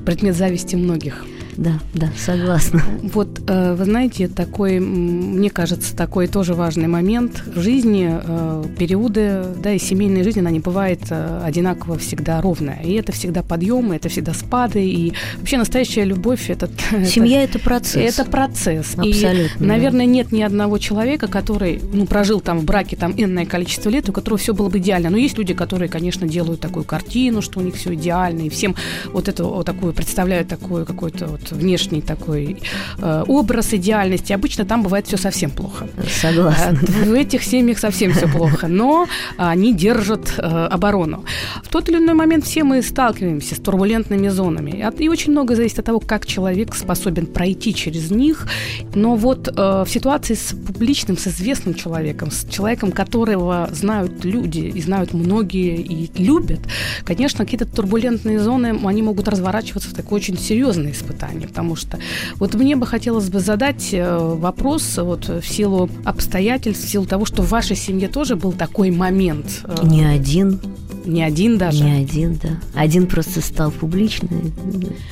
предмет 0.05 0.37
зависти 0.37 0.77
многих 0.77 1.25
да, 1.57 1.81
да, 1.93 2.09
согласна. 2.17 2.83
Вот, 3.03 3.43
э, 3.47 3.75
вы 3.75 3.85
знаете, 3.85 4.29
такой, 4.29 4.81
мне 4.81 5.51
кажется, 5.51 5.95
такой 5.95 6.27
тоже 6.27 6.55
важный 6.55 6.89
момент 6.89 7.43
в 7.47 7.61
жизни, 7.61 8.11
э, 8.11 8.65
периоды, 8.79 9.45
да, 9.63 9.73
и 9.73 9.79
семейной 9.79 10.23
жизни, 10.23 10.41
она 10.41 10.51
не 10.51 10.61
бывает 10.61 11.01
э, 11.11 11.43
одинаково 11.45 11.99
всегда 11.99 12.41
ровная. 12.41 12.81
И 12.83 12.93
это 12.95 13.13
всегда 13.13 13.43
подъемы, 13.43 13.97
это 13.97 14.09
всегда 14.09 14.33
спады, 14.33 14.85
и 14.87 15.13
вообще 15.39 15.59
настоящая 15.59 16.05
любовь 16.05 16.49
это... 16.49 16.71
Семья– 17.05 17.43
это 17.45 17.59
процесс. 17.59 18.19
Это 18.19 18.31
процесс. 18.31 18.95
Абсолютно. 18.97 19.63
И, 19.63 19.67
наверное, 19.67 20.07
нет 20.07 20.33
ни 20.33 20.43
одного 20.43 20.79
человека, 20.79 21.27
который, 21.27 21.83
ну, 21.93 22.07
прожил 22.07 22.41
там 22.41 22.61
в 22.61 22.65
браке 22.65 22.97
там 22.97 23.13
энное 23.17 23.45
количество 23.45 23.91
лет, 23.91 24.09
у 24.09 24.13
которого 24.13 24.39
все 24.39 24.55
было 24.55 24.71
бы 24.71 24.79
идеально. 24.79 25.11
Но 25.11 25.19
есть 25.19 25.37
люди, 25.37 25.53
которые, 25.53 25.89
конечно, 25.89 26.27
делают 26.27 26.61
такую 26.61 26.85
картину, 26.85 27.43
что 27.43 27.61
у 27.61 27.63
них 27.63 27.75
все 27.75 27.95
идеально, 27.95 28.43
и 28.43 28.49
всем 28.49 28.75
вот 29.13 29.29
это 29.29 29.45
вот 29.45 29.67
такую 29.67 29.93
представляют 29.93 30.49
такую 30.49 30.87
какой-то 30.87 31.27
вот 31.27 31.42
вот 31.43 31.59
внешний 31.59 32.01
такой 32.01 32.57
э, 32.99 33.25
образ 33.27 33.75
идеальности, 33.75 34.33
обычно 34.33 34.65
там 34.65 34.83
бывает 34.83 35.07
все 35.07 35.17
совсем 35.17 35.51
плохо. 35.51 35.89
Согласна. 36.21 36.79
Э, 36.83 37.05
в 37.05 37.13
этих 37.13 37.43
семьях 37.43 37.79
совсем 37.79 38.13
все 38.13 38.29
плохо, 38.29 38.69
но 38.69 39.07
они 39.37 39.75
держат 39.75 40.35
э, 40.39 40.43
оборону. 40.43 41.25
В 41.63 41.69
тот 41.69 41.89
или 41.89 41.99
иной 41.99 42.15
момент 42.15 42.45
все 42.45 42.65
мы 42.65 42.83
сталкиваемся 42.83 43.55
с 43.55 43.59
турбулентными 43.59 44.29
зонами, 44.29 44.85
и 44.99 45.09
очень 45.09 45.33
много 45.33 45.57
зависит 45.57 45.79
от 45.79 45.87
того, 45.87 46.01
как 46.01 46.27
человек 46.27 46.75
способен 46.75 47.27
пройти 47.27 47.75
через 47.75 48.11
них. 48.11 48.47
Но 48.95 49.17
вот 49.17 49.49
э, 49.49 49.53
в 49.53 49.87
ситуации 49.89 50.35
с 50.35 50.55
публичным, 50.55 51.17
с 51.17 51.27
известным 51.27 51.75
человеком, 51.75 52.31
с 52.31 52.47
человеком, 52.49 52.93
которого 52.93 53.69
знают 53.73 54.25
люди 54.25 54.61
и 54.61 54.81
знают 54.83 55.13
многие 55.13 55.81
и 55.81 56.23
любят, 56.23 56.61
конечно, 57.05 57.45
какие-то 57.45 57.67
турбулентные 57.67 58.39
зоны, 58.39 58.79
они 58.85 59.03
могут 59.03 59.29
разворачиваться 59.29 59.89
в 59.91 59.95
такое 59.95 60.19
очень 60.19 60.39
серьезное 60.39 60.93
испытание 60.93 61.32
жизни, 61.33 61.47
потому 61.47 61.77
что 61.77 61.99
вот 62.37 62.55
мне 62.55 62.77
бы 62.77 62.87
хотелось 62.87 63.29
бы 63.29 63.41
задать 63.41 63.91
э, 63.93 64.19
вопрос 64.19 64.99
вот 64.99 65.29
в 65.29 65.43
силу 65.43 65.89
обстоятельств, 66.05 66.85
в 66.85 66.89
силу 66.89 67.07
того, 67.07 67.25
что 67.25 67.43
в 67.43 67.49
вашей 67.51 67.77
семье 67.77 68.09
тоже 68.09 68.37
был 68.37 68.53
такой 68.53 68.91
момент. 68.91 69.63
Э, 69.65 69.77
Не 69.83 70.05
один. 70.05 70.61
Не 71.05 71.25
один 71.25 71.59
даже? 71.59 71.83
Не 71.83 72.03
один, 72.03 72.39
да. 72.41 72.51
Один 72.75 73.09
просто 73.09 73.41
стал 73.41 73.73
публичным. 73.73 74.53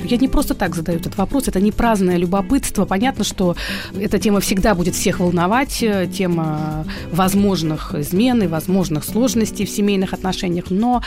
Я 0.01 0.17
не 0.17 0.29
просто 0.29 0.53
так 0.53 0.73
задаю 0.73 0.99
этот 0.99 1.17
вопрос, 1.17 1.49
это 1.49 1.59
не 1.59 1.71
праздное 1.71 2.15
любопытство. 2.15 2.85
Понятно, 2.85 3.25
что 3.25 3.57
эта 3.99 4.17
тема 4.17 4.39
всегда 4.39 4.73
будет 4.73 4.95
всех 4.95 5.19
волновать, 5.19 5.83
э, 5.83 6.07
тема 6.07 6.85
возможных 7.11 7.93
измен 7.95 8.43
и 8.43 8.47
возможных 8.47 9.03
сложностей 9.03 9.65
в 9.65 9.69
семейных 9.69 10.13
отношениях, 10.13 10.65
но 10.69 11.01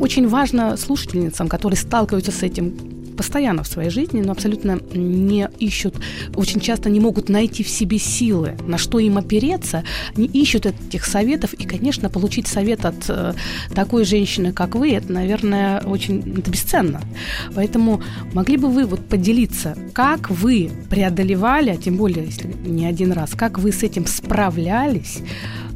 очень 0.00 0.28
важно 0.28 0.76
слушательницам, 0.76 1.48
которые 1.48 1.76
сталкиваются 1.76 2.32
с 2.32 2.42
этим, 2.42 2.74
постоянно 3.16 3.62
в 3.62 3.68
своей 3.68 3.90
жизни, 3.90 4.20
но 4.20 4.32
абсолютно 4.32 4.80
не 4.94 5.48
ищут, 5.58 5.96
очень 6.34 6.60
часто 6.60 6.90
не 6.90 7.00
могут 7.00 7.28
найти 7.28 7.62
в 7.62 7.68
себе 7.68 7.98
силы, 7.98 8.56
на 8.66 8.78
что 8.78 8.98
им 8.98 9.18
опереться, 9.18 9.84
не 10.16 10.26
ищут 10.26 10.66
этих 10.66 11.04
советов. 11.04 11.54
И, 11.54 11.64
конечно, 11.64 12.10
получить 12.10 12.46
совет 12.46 12.84
от 12.84 13.04
э, 13.08 13.34
такой 13.74 14.04
женщины, 14.04 14.52
как 14.52 14.74
вы, 14.74 14.92
это, 14.92 15.12
наверное, 15.12 15.80
очень 15.80 16.20
это 16.38 16.50
бесценно. 16.50 17.00
Поэтому 17.54 18.02
могли 18.32 18.56
бы 18.56 18.68
вы 18.68 18.84
вот 18.84 19.08
поделиться, 19.08 19.76
как 19.92 20.30
вы 20.30 20.70
преодолевали, 20.90 21.70
а 21.70 21.76
тем 21.76 21.96
более, 21.96 22.24
если 22.24 22.54
не 22.66 22.86
один 22.86 23.12
раз, 23.12 23.30
как 23.34 23.58
вы 23.58 23.72
с 23.72 23.82
этим 23.82 24.06
справлялись, 24.06 25.20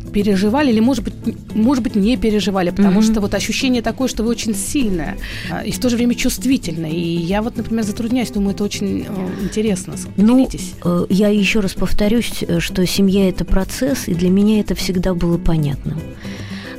переживали 0.09 0.71
или, 0.71 0.81
может 0.81 1.05
быть, 1.05 1.15
может 1.55 1.83
быть 1.83 1.95
не 1.95 2.17
переживали, 2.17 2.71
потому 2.71 3.01
mm-hmm. 3.01 3.13
что 3.13 3.21
вот 3.21 3.35
ощущение 3.35 3.83
такое, 3.83 4.09
что 4.09 4.23
вы 4.23 4.31
очень 4.31 4.55
сильная 4.55 5.17
а, 5.51 5.65
и 5.65 5.71
в 5.71 5.79
то 5.79 5.89
же 5.89 5.97
время 5.97 6.15
чувствительная. 6.15 6.91
И 6.91 7.17
я 7.17 7.43
вот, 7.43 7.57
например, 7.57 7.85
затрудняюсь, 7.85 8.31
думаю, 8.31 8.55
это 8.55 8.65
очень 8.65 9.07
э, 9.09 9.43
интересно. 9.43 9.95
Ну, 10.17 10.49
э, 10.85 11.07
я 11.09 11.29
еще 11.29 11.61
раз 11.61 11.75
повторюсь, 11.75 12.45
э, 12.47 12.61
что 12.61 12.87
семья– 12.87 13.29
это 13.31 13.45
процесс, 13.45 14.09
и 14.09 14.15
для 14.15 14.31
меня 14.31 14.61
это 14.61 14.75
всегда 14.75 15.15
было 15.15 15.39
понятным. 15.39 15.99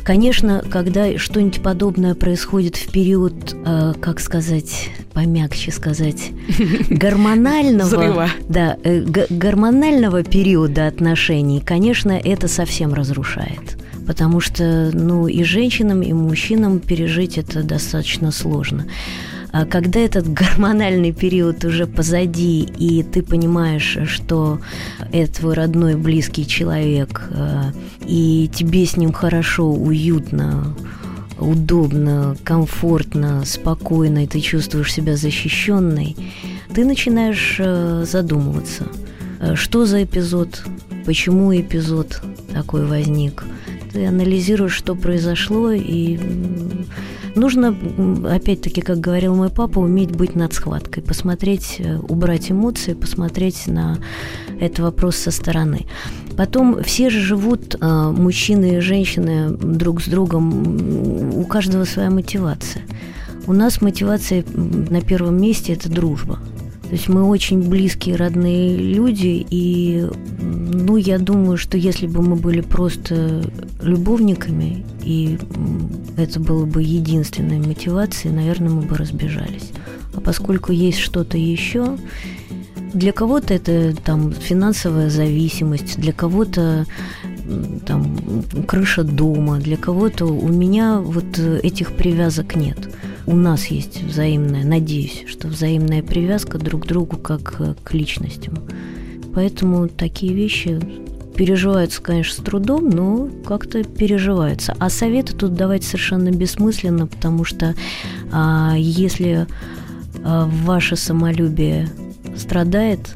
Конечно, 0.09 0.63
когда 0.71 1.19
что-нибудь 1.19 1.61
подобное 1.61 2.15
происходит 2.15 2.77
в 2.77 2.91
период, 2.91 3.55
э, 3.63 3.93
как 4.01 4.19
сказать, 4.19 4.89
помягче 5.13 5.71
сказать, 5.71 6.31
гормонального, 6.89 7.87
Взрыва. 7.87 8.29
да, 8.47 8.75
э, 8.83 9.01
гормонального 9.29 10.23
периода 10.23 10.87
отношений, 10.87 11.61
конечно, 11.61 12.09
это 12.13 12.47
совсем 12.47 12.95
разрушает. 12.95 13.77
Потому 14.07 14.39
что, 14.39 14.89
ну, 14.93 15.27
и 15.27 15.43
женщинам, 15.43 16.01
и 16.01 16.11
мужчинам 16.11 16.79
пережить 16.79 17.37
это 17.37 17.61
достаточно 17.61 18.31
сложно. 18.31 18.87
А 19.51 19.65
когда 19.65 19.99
этот 19.99 20.31
гормональный 20.31 21.11
период 21.11 21.65
уже 21.65 21.87
позади, 21.87 22.61
и 22.77 23.03
ты 23.03 23.23
понимаешь, 23.23 23.97
что 24.05 24.59
это 25.11 25.39
твой 25.39 25.53
родной, 25.55 25.95
близкий 25.95 26.45
человек, 26.45 27.23
э, 27.31 27.71
и 28.05 28.49
тебе 28.53 28.85
с 28.85 28.95
ним 28.95 29.11
хорошо, 29.11 29.71
уютно, 29.71 30.75
удобно, 31.39 32.35
комфортно, 32.43 33.43
спокойно, 33.45 34.25
и 34.25 34.27
ты 34.27 34.39
чувствуешь 34.39 34.93
себя 34.93 35.15
защищенной, 35.15 36.15
ты 36.73 36.85
начинаешь 36.85 37.55
э, 37.59 38.05
задумываться, 38.07 38.85
э, 39.39 39.55
что 39.55 39.85
за 39.85 40.03
эпизод, 40.03 40.63
почему 41.05 41.55
эпизод 41.55 42.21
такой 42.53 42.85
возник. 42.85 43.45
Ты 43.93 44.05
анализируешь, 44.05 44.73
что 44.73 44.93
произошло, 44.93 45.71
и 45.71 46.19
Нужно, 47.35 47.75
опять-таки, 48.29 48.81
как 48.81 48.99
говорил 48.99 49.35
мой 49.35 49.49
папа, 49.49 49.79
уметь 49.79 50.11
быть 50.11 50.35
над 50.35 50.53
схваткой, 50.53 51.03
посмотреть, 51.03 51.75
э, 51.79 51.97
убрать 51.97 52.51
эмоции, 52.51 52.93
посмотреть 52.93 53.67
на 53.67 53.97
этот 54.59 54.79
вопрос 54.79 55.15
со 55.15 55.31
стороны. 55.31 55.85
Потом 56.37 56.83
все 56.83 57.09
же 57.09 57.19
живут, 57.19 57.75
э, 57.79 58.13
мужчины 58.17 58.77
и 58.77 58.79
женщины, 58.79 59.49
друг 59.49 60.01
с 60.01 60.07
другом, 60.07 61.33
у 61.35 61.43
каждого 61.45 61.85
своя 61.85 62.09
мотивация. 62.09 62.83
У 63.47 63.53
нас 63.53 63.81
мотивация 63.81 64.43
на 64.53 65.01
первом 65.01 65.41
месте– 65.41 65.73
это 65.73 65.89
дружба. 65.89 66.39
То 66.89 66.95
есть 66.95 67.07
мы 67.07 67.23
очень 67.23 67.69
близкие, 67.69 68.15
родные 68.15 68.75
люди, 68.75 69.45
и 69.47 70.07
ну, 70.39 70.97
я 70.97 71.19
думаю, 71.19 71.55
что 71.55 71.77
если 71.77 72.07
бы 72.07 72.23
мы 72.23 72.35
были 72.35 72.61
просто 72.61 73.43
любовниками, 73.83 74.83
и 75.03 75.37
это 76.17 76.39
было 76.39 76.65
бы 76.65 76.81
единственной 76.81 77.59
мотивацией, 77.59 78.33
наверное, 78.33 78.71
мы 78.71 78.81
бы 78.81 78.97
разбежались. 78.97 79.69
А 80.15 80.19
поскольку 80.19 80.71
есть 80.71 80.97
что-то 80.97 81.37
еще, 81.37 81.95
для 82.91 83.11
кого-то 83.11 83.53
это 83.53 83.95
там 84.03 84.33
финансовая 84.33 85.11
зависимость, 85.11 85.99
для 85.99 86.11
кого-то 86.11 86.87
там 87.85 88.17
крыша 88.67 89.03
дома, 89.03 89.59
для 89.59 89.77
кого-то 89.77 90.25
у 90.25 90.47
меня 90.47 90.99
вот 90.99 91.37
этих 91.37 91.91
привязок 91.91 92.55
нет 92.55 92.89
у 93.29 93.35
нас 93.35 93.67
есть 93.67 94.01
взаимная, 94.01 94.65
надеюсь, 94.65 95.23
что 95.27 95.49
взаимная 95.49 96.01
привязка 96.01 96.57
друг 96.57 96.85
к 96.85 96.87
другу 96.87 97.15
как 97.17 97.61
э, 97.61 97.75
к 97.83 97.93
личностям. 97.93 98.55
Поэтому 99.35 99.87
такие 99.87 100.33
вещи 100.33 100.79
переживаются, 101.35 102.01
конечно, 102.01 102.41
с 102.41 102.43
трудом, 102.43 102.89
но 102.89 103.29
как-то 103.45 103.83
переживаются. 103.83 104.75
А 104.79 104.89
советы 104.89 105.35
тут 105.35 105.53
давать 105.53 105.83
совершенно 105.83 106.31
бессмысленно, 106.31 107.05
потому 107.05 107.45
что 107.45 107.75
а, 108.31 108.73
если 108.75 109.45
а, 110.23 110.47
ваше 110.47 110.95
самолюбие 110.95 111.87
страдает, 112.35 113.15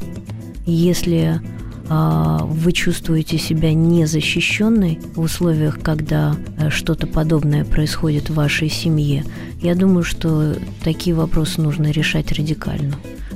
если 0.68 1.42
вы 1.90 2.72
чувствуете 2.72 3.38
себя 3.38 3.74
незащищенной 3.74 5.00
в 5.16 5.20
условиях, 5.20 5.82
когда 5.82 6.36
э, 6.58 6.70
что-то 6.70 7.08
подобное 7.08 7.66
происходит 7.66 8.30
в 8.30 8.36
вашей 8.36 8.70
семье, 8.70 9.26
я 9.62 9.76
думаю, 9.76 10.04
что 10.04 10.56
такие 10.84 11.16
вопросы 11.16 11.62
нужно 11.62 11.92
решать 11.92 12.32
радикально. 12.32 12.96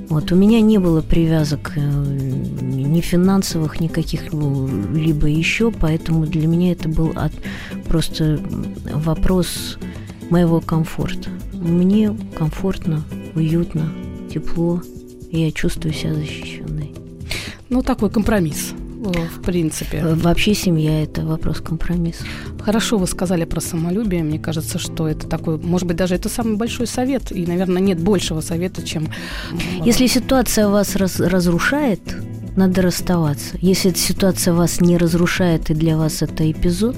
Вот, 0.10 0.32
у 0.32 0.36
меня 0.36 0.62
не 0.62 0.78
было 0.78 1.02
привязок 1.02 1.74
э, 1.76 1.82
ни 1.82 3.02
финансовых, 3.02 3.82
ни 3.82 3.88
каких-либо 3.88 5.28
еще, 5.28 5.72
поэтому 5.72 6.26
для 6.26 6.48
меня 6.48 6.72
это 6.72 6.88
был 6.88 7.12
от, 7.16 7.34
просто 7.88 8.40
вопрос 8.94 9.78
моего 10.30 10.62
комфорта. 10.62 11.30
Мне 11.54 12.16
комфортно, 12.38 13.04
уютно, 13.36 13.92
тепло, 14.34 14.82
и 15.32 15.42
я 15.42 15.52
чувствую 15.52 15.94
себя 15.94 16.14
защищенной. 16.14 16.77
Ну, 17.70 17.82
такой 17.82 18.10
компромисс 18.10 18.74
в 19.14 19.42
принципе. 19.42 19.98
Э, 19.98 20.16
вообще 20.16 20.54
семья– 20.54 21.04
это 21.04 21.26
вопрос 21.26 21.62
компромисса. 21.62 22.24
Хорошо 22.62 22.98
вы 22.98 23.08
сказали 23.08 23.46
про 23.46 23.62
самолюбие. 23.62 24.24
Мне 24.24 24.40
кажется, 24.40 24.80
что 24.80 25.08
это 25.08 25.28
такой, 25.28 25.58
может 25.58 25.88
быть, 25.88 25.98
даже 25.98 26.16
это 26.16 26.30
самый 26.30 26.58
большой 26.58 26.88
совет. 26.88 27.32
И, 27.32 27.46
наверное, 27.46 27.82
нет 27.82 28.00
большего 28.00 28.42
совета, 28.42 28.84
чем... 28.84 29.08
Если 29.86 30.08
ситуация 30.08 30.68
вас 30.68 30.96
раз, 30.96 31.20
разрушает, 31.20 32.02
надо 32.56 32.82
расставаться. 32.82 33.58
Если 33.62 33.92
эта 33.92 34.00
ситуация 34.00 34.54
вас 34.54 34.82
не 34.82 34.98
разрушает 34.98 35.70
и 35.70 35.74
для 35.74 35.98
вас 35.98 36.22
это 36.22 36.50
эпизод 36.50 36.96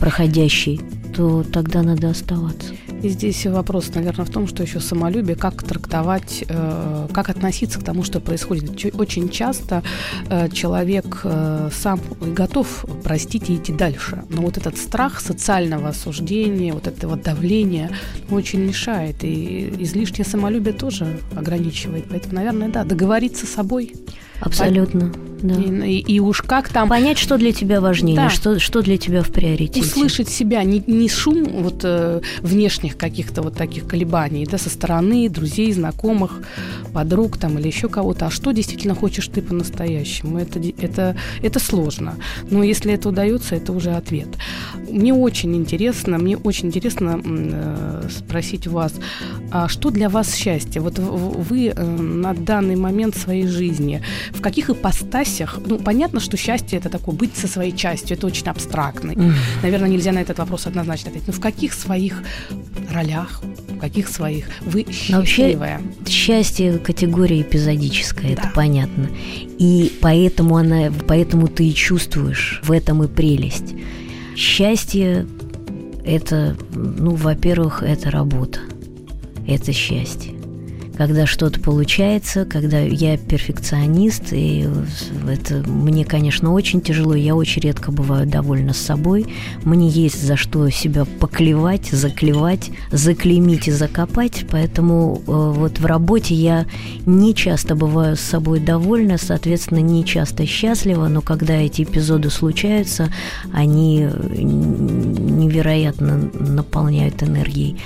проходящий, 0.00 0.80
то 1.14 1.42
тогда 1.44 1.82
надо 1.82 2.10
оставаться. 2.10 2.74
И 3.02 3.08
здесь 3.08 3.46
вопрос, 3.46 3.94
наверное, 3.94 4.24
в 4.24 4.30
том, 4.30 4.46
что 4.46 4.62
еще 4.62 4.80
самолюбие, 4.80 5.36
как 5.36 5.62
трактовать, 5.62 6.44
э, 6.48 7.08
как 7.12 7.28
относиться 7.28 7.78
к 7.78 7.84
тому, 7.84 8.02
что 8.02 8.20
происходит. 8.20 8.94
Очень 8.94 9.28
часто 9.28 9.82
э, 10.28 10.48
человек 10.48 11.20
э, 11.24 11.68
сам 11.72 12.00
готов 12.20 12.86
простить 13.04 13.50
и 13.50 13.56
идти 13.56 13.72
дальше. 13.72 14.24
Но 14.30 14.42
вот 14.42 14.56
этот 14.56 14.78
страх 14.78 15.20
социального 15.20 15.88
осуждения, 15.88 16.72
вот 16.72 16.86
этого 16.86 17.16
давления 17.16 17.90
очень 18.30 18.60
мешает. 18.60 19.22
И 19.22 19.74
излишнее 19.78 20.24
самолюбие 20.24 20.72
тоже 20.72 21.20
ограничивает. 21.36 22.06
Поэтому, 22.08 22.34
наверное, 22.34 22.68
да, 22.68 22.84
договориться 22.84 23.46
с 23.46 23.50
собой. 23.50 23.92
Абсолютно. 24.40 25.12
Да. 25.42 25.54
И, 25.54 25.98
и, 25.98 26.20
уж 26.20 26.42
как 26.42 26.68
там... 26.70 26.88
Понять, 26.88 27.18
что 27.18 27.36
для 27.36 27.52
тебя 27.52 27.80
важнее, 27.80 28.16
Да. 28.16 28.30
что, 28.30 28.58
что 28.58 28.82
для 28.82 28.96
тебя 28.96 29.22
в 29.22 29.30
приоритете. 29.30 29.80
услышать 29.80 30.28
себя, 30.28 30.62
не, 30.64 30.82
не 30.86 31.08
шум 31.08 31.44
вот 31.62 31.80
э, 31.84 32.20
внешних 32.40 32.96
каких-то 32.96 33.42
вот 33.42 33.54
таких 33.54 33.86
колебаний, 33.86 34.46
да, 34.46 34.58
со 34.58 34.70
стороны 34.70 35.28
друзей, 35.28 35.72
знакомых, 35.72 36.42
подруг 36.92 37.36
там 37.36 37.58
или 37.58 37.66
еще 37.66 37.88
кого-то, 37.88 38.26
а 38.26 38.30
что 38.30 38.52
действительно 38.52 38.94
хочешь 38.94 39.28
ты 39.28 39.42
по-настоящему, 39.42 40.38
это, 40.38 40.60
это, 40.80 41.16
это 41.42 41.58
сложно. 41.58 42.14
Но 42.50 42.62
если 42.62 42.92
это 42.92 43.10
удается, 43.10 43.56
это 43.56 43.72
уже 43.72 43.92
ответ. 43.92 44.28
Мне 44.88 45.12
очень 45.12 45.54
интересно, 45.54 46.18
мне 46.18 46.36
очень 46.36 46.68
интересно 46.68 47.20
э, 47.22 48.08
спросить 48.10 48.66
вас, 48.66 48.94
а 49.50 49.68
что 49.68 49.90
для 49.90 50.08
вас 50.08 50.34
счастье? 50.34 50.80
Вот 50.80 50.98
вы 50.98 51.68
э, 51.68 51.84
на 51.84 52.32
данный 52.32 52.76
момент 52.76 53.16
своей 53.16 53.46
жизни, 53.46 54.00
в 54.32 54.40
каких 54.40 54.70
ипостасях, 54.70 55.58
ну, 55.64 55.78
понятно, 55.78 56.20
что 56.20 56.36
счастье 56.36 56.78
это 56.78 56.88
такое, 56.88 57.14
быть 57.14 57.36
со 57.36 57.46
своей 57.48 57.72
частью, 57.76 58.16
это 58.16 58.26
очень 58.26 58.46
абстрактно. 58.46 59.12
Мгм. 59.12 59.34
Наверное, 59.62 59.88
нельзя 59.88 60.12
на 60.12 60.18
этот 60.20 60.38
вопрос 60.38 60.66
однозначно 60.66 61.08
ответить. 61.10 61.28
Но 61.28 61.32
в 61.34 61.40
каких 61.40 61.72
своих 61.74 62.22
ролях, 62.92 63.42
в 63.68 63.78
каких 63.78 64.08
своих 64.08 64.46
вы 64.62 64.86
Но 65.08 65.18
вообще- 65.18 65.34
счастливая? 65.42 65.80
Счастье 66.08 66.78
категория 66.78 67.42
эпизодическая, 67.42 68.32
это 68.32 68.42
Да. 68.42 68.52
понятно. 68.54 69.08
И 69.58 69.92
поэтому 70.00 70.56
она, 70.56 70.92
поэтому 71.06 71.48
ты 71.48 71.68
и 71.68 71.74
чувствуешь 71.74 72.60
в 72.64 72.72
этом 72.72 73.02
и 73.02 73.08
прелесть. 73.08 73.74
Счастье 74.36 75.26
это, 76.04 76.56
ну, 76.74 77.14
во-первых, 77.14 77.82
это 77.82 78.10
работа. 78.10 78.60
Это 79.46 79.72
счастье. 79.72 80.32
Когда 80.96 81.26
что-то 81.26 81.60
получается, 81.60 82.44
когда 82.46 82.78
я 82.78 83.18
перфекционист, 83.18 84.32
и 84.32 84.66
это 85.28 85.56
мне, 85.68 86.04
конечно, 86.04 86.52
очень 86.52 86.80
тяжело, 86.80 87.14
я 87.14 87.34
очень 87.34 87.62
редко 87.62 87.92
бываю 87.92 88.26
довольна 88.26 88.72
собой. 88.72 89.26
Мне 89.64 89.88
есть 89.88 90.22
за 90.22 90.36
что 90.36 90.68
себя 90.70 91.04
поклевать, 91.04 91.90
заклевать, 91.90 92.70
заклеймить 92.90 93.68
и 93.68 93.72
закопать, 93.72 94.46
поэтому 94.50 95.22
э, 95.26 95.30
вот 95.30 95.78
в 95.78 95.86
работе 95.86 96.34
я 96.34 96.66
не 97.04 97.34
часто 97.34 97.74
бываю 97.74 98.16
с 98.16 98.20
собой 98.20 98.60
довольна, 98.60 99.18
соответственно, 99.18 99.80
не 99.80 100.04
часто 100.04 100.46
счастлива, 100.46 101.08
но 101.08 101.20
когда 101.20 101.54
эти 101.54 101.82
эпизоды 101.82 102.30
случаются, 102.30 103.12
они 103.52 104.08
невероятно 104.38 106.30
наполняют 106.32 107.22
энергией. 107.22 107.76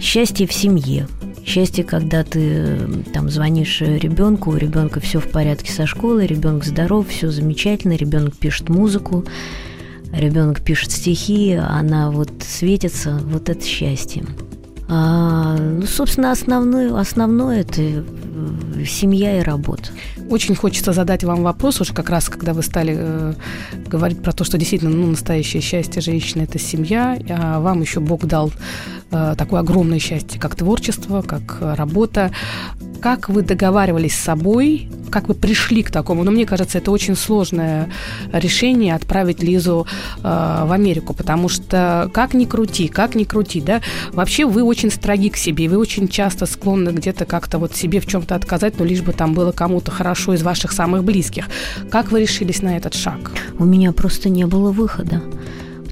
Счастье 0.00 0.46
в 0.46 0.52
семье. 0.52 1.06
Счастье, 1.44 1.82
когда 1.82 2.22
ты 2.32 2.78
там 3.12 3.28
звонишь 3.28 3.80
ребенку, 3.80 4.50
у 4.50 4.56
ребенка 4.56 5.00
все 5.00 5.20
в 5.20 5.28
порядке 5.28 5.70
со 5.70 5.86
школой, 5.86 6.26
ребенок 6.26 6.64
здоров, 6.64 7.08
все 7.08 7.30
замечательно, 7.30 7.92
ребенок 7.92 8.34
пишет 8.36 8.68
музыку, 8.68 9.24
ребенок 10.12 10.62
пишет 10.62 10.92
стихи, 10.92 11.52
она 11.54 12.10
вот 12.10 12.30
светится, 12.40 13.18
вот 13.22 13.50
это 13.50 13.62
счастье. 13.64 14.24
А, 14.88 15.56
ну, 15.56 15.86
собственно, 15.86 16.32
основное, 16.32 16.98
основное 16.98 17.60
это 17.60 18.04
семья 18.86 19.38
и 19.38 19.42
работа. 19.42 19.90
Очень 20.28 20.54
хочется 20.54 20.92
задать 20.92 21.24
вам 21.24 21.42
вопрос, 21.42 21.80
уже 21.80 21.92
как 21.92 22.10
раз, 22.10 22.28
когда 22.28 22.52
вы 22.52 22.62
стали 22.62 22.94
э, 22.96 23.34
говорить 23.86 24.22
про 24.22 24.32
то, 24.32 24.44
что 24.44 24.58
действительно 24.58 24.90
ну, 24.90 25.06
настоящее 25.08 25.62
счастье 25.62 26.00
женщины– 26.00 26.42
это 26.44 26.58
семья, 26.58 27.18
а 27.28 27.60
вам 27.60 27.80
еще 27.80 28.00
Бог 28.00 28.24
дал 28.26 28.52
э, 29.10 29.34
такое 29.36 29.60
огромное 29.60 29.98
счастье, 29.98 30.40
как 30.40 30.54
творчество, 30.54 31.22
как 31.22 31.58
работа. 31.60 32.32
Как 33.02 33.28
вы 33.28 33.42
договаривались 33.42 34.14
с 34.14 34.20
собой, 34.20 34.88
как 35.10 35.26
вы 35.26 35.34
пришли 35.34 35.82
к 35.82 35.90
такому? 35.90 36.22
Ну, 36.22 36.30
мне 36.30 36.46
кажется, 36.46 36.78
это 36.78 36.92
очень 36.92 37.16
сложное 37.16 37.90
решение 38.32 38.94
отправить 38.94 39.42
Лизу 39.42 39.88
э, 40.18 40.20
в 40.22 40.70
Америку, 40.70 41.12
потому 41.12 41.48
что 41.48 42.08
как 42.14 42.32
ни 42.32 42.44
крути, 42.44 42.86
как 42.86 43.16
ни 43.16 43.24
крути, 43.24 43.60
да, 43.60 43.80
вообще 44.12 44.46
вы 44.46 44.62
очень 44.62 44.88
строги 44.92 45.30
к 45.30 45.36
себе, 45.36 45.68
вы 45.68 45.78
очень 45.78 46.06
часто 46.06 46.46
склонны 46.46 46.90
где-то 46.90 47.24
как-то 47.24 47.58
вот 47.58 47.74
себе 47.74 47.98
в 47.98 48.06
чем-то 48.06 48.36
отказать, 48.36 48.78
но 48.78 48.84
лишь 48.84 49.02
бы 49.02 49.12
там 49.12 49.34
было 49.34 49.50
кому-то 49.50 49.90
хорошо 49.90 50.34
из 50.34 50.44
ваших 50.44 50.70
самых 50.70 51.02
близких. 51.02 51.46
Как 51.90 52.12
вы 52.12 52.20
решились 52.20 52.62
на 52.62 52.76
этот 52.76 52.94
шаг? 52.94 53.32
У 53.58 53.64
меня 53.64 53.90
просто 53.90 54.28
не 54.28 54.46
было 54.46 54.70
выхода. 54.70 55.20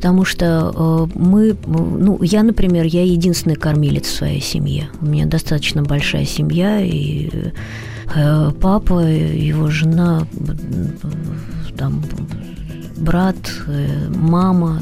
Потому 0.00 0.24
что 0.24 0.72
э, 0.74 1.18
мы, 1.18 1.50
э, 1.50 1.54
ну, 1.66 2.22
я, 2.22 2.42
например, 2.42 2.86
я 2.86 3.04
единственный 3.04 3.54
кормилец 3.54 4.06
в 4.06 4.14
своей 4.14 4.40
семье. 4.40 4.88
У 5.02 5.04
меня 5.04 5.26
достаточно 5.26 5.82
большая 5.82 6.24
семья, 6.24 6.80
и 6.80 7.28
э, 8.14 8.50
папа, 8.62 9.00
его 9.00 9.68
жена, 9.68 10.26
там, 11.76 12.02
брат, 12.96 13.36
мама, 14.16 14.80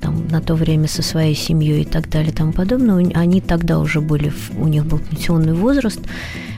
там, 0.00 0.28
на 0.28 0.40
то 0.40 0.54
время 0.54 0.86
со 0.86 1.02
своей 1.02 1.34
семьей 1.34 1.82
и 1.82 1.84
так 1.84 2.08
далее 2.08 2.30
и 2.30 2.34
тому 2.34 2.52
подобное, 2.52 3.10
они 3.14 3.40
тогда 3.40 3.80
уже 3.80 4.00
были, 4.00 4.32
у 4.56 4.68
них 4.68 4.86
был 4.86 5.00
пенсионный 5.00 5.54
возраст, 5.54 6.00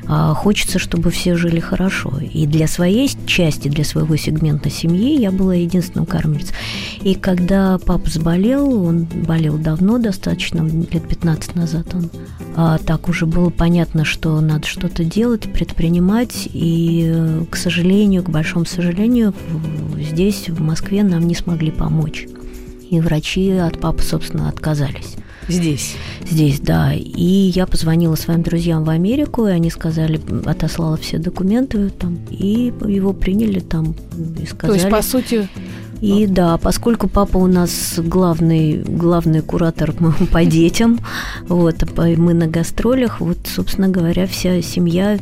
хочется, 0.08 0.78
чтобы 0.78 1.10
все 1.10 1.36
жили 1.36 1.60
хорошо. 1.60 2.12
И 2.20 2.46
для 2.46 2.66
своей 2.66 3.10
части, 3.26 3.68
для 3.68 3.84
своего 3.84 4.16
сегмента 4.16 4.70
семьи 4.70 5.20
я 5.20 5.30
была 5.30 5.54
единственным 5.54 6.06
кормильцем. 6.06 6.54
И 7.02 7.14
когда 7.14 7.78
папа 7.78 8.08
заболел, 8.10 8.84
он 8.84 9.04
болел 9.04 9.58
давно, 9.58 9.98
достаточно, 9.98 10.62
лет 10.62 11.08
15 11.08 11.54
назад 11.54 11.94
он, 11.94 12.10
а, 12.56 12.78
так 12.78 13.08
уже 13.08 13.26
было 13.26 13.50
понятно, 13.50 14.04
что 14.04 14.40
надо 14.40 14.66
что-то 14.66 15.04
делать, 15.04 15.52
предпринимать. 15.52 16.48
И, 16.52 17.44
к 17.50 17.56
сожалению, 17.56 18.22
к 18.22 18.30
большому 18.30 18.64
сожалению, 18.64 19.34
здесь, 19.98 20.48
в 20.48 20.60
Москве, 20.60 21.02
нам 21.02 21.26
не 21.26 21.34
смогли 21.34 21.70
помочь. 21.70 22.26
И 22.90 23.00
врачи 23.00 23.50
от 23.52 23.80
папы, 23.80 24.02
собственно, 24.02 24.48
отказались. 24.48 25.16
Здесь. 25.48 25.96
Здесь, 26.24 26.60
да. 26.60 26.92
И 26.94 27.50
я 27.54 27.66
позвонила 27.66 28.14
своим 28.14 28.42
друзьям 28.42 28.84
в 28.84 28.90
Америку, 28.90 29.46
и 29.46 29.50
они 29.50 29.70
сказали, 29.70 30.20
отослала 30.46 30.96
все 30.96 31.18
документы 31.18 31.90
там, 31.90 32.18
и 32.30 32.72
его 32.86 33.12
приняли 33.12 33.60
там 33.60 33.94
и 34.38 34.46
То 34.46 34.54
сказали. 34.54 34.78
есть, 34.78 34.90
по 34.90 35.02
сути, 35.02 35.48
И 36.02 36.26
да, 36.26 36.58
поскольку 36.58 37.06
папа 37.06 37.38
у 37.38 37.46
нас 37.46 37.94
главный, 37.96 38.82
главный 38.82 39.40
куратор 39.40 39.94
по 40.32 40.44
детям, 40.44 40.98
вот, 41.46 41.76
мы 41.96 42.34
на 42.34 42.48
гастролях, 42.48 43.20
вот, 43.20 43.38
собственно 43.44 43.88
говоря, 43.88 44.26
вся 44.26 44.60
семья 44.62 45.16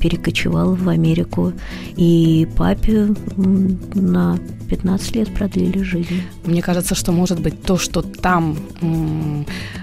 перекочевала 0.00 0.76
в 0.76 0.88
Америку. 0.88 1.52
И 1.96 2.46
папе 2.56 3.08
на 3.36 4.38
15 4.68 5.16
лет 5.16 5.34
продлили 5.34 5.82
жизнь. 5.82 6.22
мне 6.44 6.62
кажется, 6.62 6.94
что, 6.94 7.12
может 7.12 7.40
быть, 7.40 7.62
то, 7.62 7.78
что 7.78 8.02
там 8.02 8.56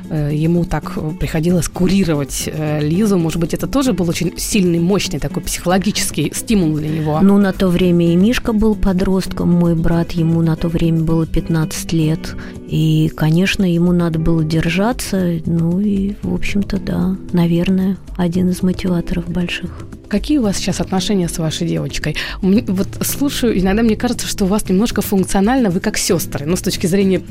э, 0.10 0.30
ему 0.34 0.66
так 0.66 0.98
приходилось 1.20 1.68
курировать 1.68 2.44
э, 2.48 2.82
Лизу, 2.82 3.18
может 3.18 3.40
быть, 3.40 3.54
это 3.54 3.68
тоже 3.68 3.94
был 3.94 4.10
очень 4.10 4.34
сильный, 4.38 4.80
мощный 4.80 5.20
такой 5.20 5.44
психологический 5.44 6.32
стимул 6.34 6.76
для 6.78 6.90
него. 6.90 7.20
Ну, 7.22 7.38
на 7.38 7.54
то 7.54 7.68
время 7.68 8.14
и 8.14 8.16
Мишка 8.16 8.54
был 8.54 8.76
подростком, 8.76 9.50
мой 9.50 9.76
брат, 9.76 10.13
ему 10.14 10.42
на 10.42 10.56
то 10.56 10.68
время 10.68 11.02
было 11.02 11.26
15 11.26 11.94
лет. 11.94 12.36
И, 12.68 13.12
конечно, 13.16 13.64
ему 13.72 13.92
надо 13.92 14.20
было 14.20 14.44
держаться. 14.44 15.40
Ну 15.46 15.80
и, 15.80 16.16
в 16.22 16.34
общем-то, 16.34 16.80
да, 16.80 17.16
наверное, 17.32 17.98
один 18.18 18.50
из 18.50 18.64
мотиваторов 18.64 19.30
больших. 19.30 19.86
Какие 20.08 20.38
у 20.38 20.44
вас 20.44 20.58
сейчас 20.58 20.80
отношения 20.80 21.28
с 21.28 21.38
вашей 21.38 21.68
девочкой? 21.68 22.16
Вот 22.42 22.88
слушаю, 23.02 23.60
иногда 23.60 23.82
мне 23.82 23.96
кажется, 23.96 24.28
что 24.28 24.46
у 24.46 24.48
вас 24.48 24.70
немножко 24.70 25.02
функционально 25.02 25.70
вы 25.70 25.80
как 25.80 25.98
сестры, 25.98 26.46
ну, 26.46 26.56
с 26.56 26.62
точки 26.62 26.88
зрения 26.88 27.22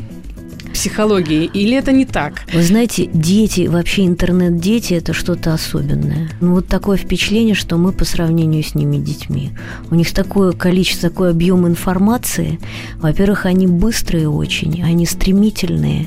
психологии, 0.72 1.44
или 1.44 1.76
это 1.76 1.92
не 1.92 2.04
так? 2.04 2.42
Вы 2.52 2.62
знаете, 2.62 3.08
дети, 3.12 3.66
вообще 3.68 4.06
интернет-дети– 4.06 4.94
это 4.94 5.12
что-то 5.12 5.54
особенное. 5.54 6.30
Ну, 6.40 6.54
вот 6.54 6.66
такое 6.66 6.96
впечатление, 6.96 7.54
что 7.54 7.76
мы 7.76 7.92
по 7.92 8.04
сравнению 8.04 8.62
с 8.62 8.74
ними 8.74 8.96
детьми. 8.96 9.50
У 9.90 9.94
них 9.94 10.12
такое 10.12 10.52
количество, 10.52 11.10
такой 11.10 11.30
объем 11.30 11.66
информации. 11.66 12.58
Во-первых, 12.96 13.46
они 13.46 13.66
быстрые 13.66 14.28
очень, 14.28 14.82
они 14.82 15.06
стремительные, 15.06 16.06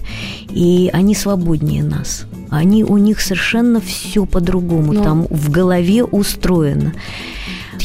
и 0.50 0.90
они 0.94 1.16
свободнее 1.16 1.84
нас. 1.84 2.26
Они, 2.50 2.84
у 2.84 2.98
них 2.98 3.22
совершенно 3.22 3.82
все 3.82 4.26
по-другому, 4.26 4.94
Но- 4.94 5.04
там 5.04 5.28
в 5.30 5.50
голове 5.50 6.04
устроено. 6.04 6.94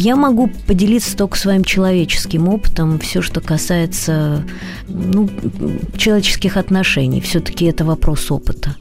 Я 0.01 0.17
могу 0.17 0.51
поделиться 0.67 1.15
только 1.15 1.37
своим 1.37 1.63
человеческим 1.63 2.49
опытом, 2.49 2.99
все, 2.99 3.21
что 3.21 3.43
касается 3.43 4.45
ну, 4.89 5.29
человеческих 5.97 6.57
отношений. 6.57 7.21
Все-таки 7.21 7.67
это 7.67 7.85
вопрос 7.85 8.31
опыта. 8.31 8.77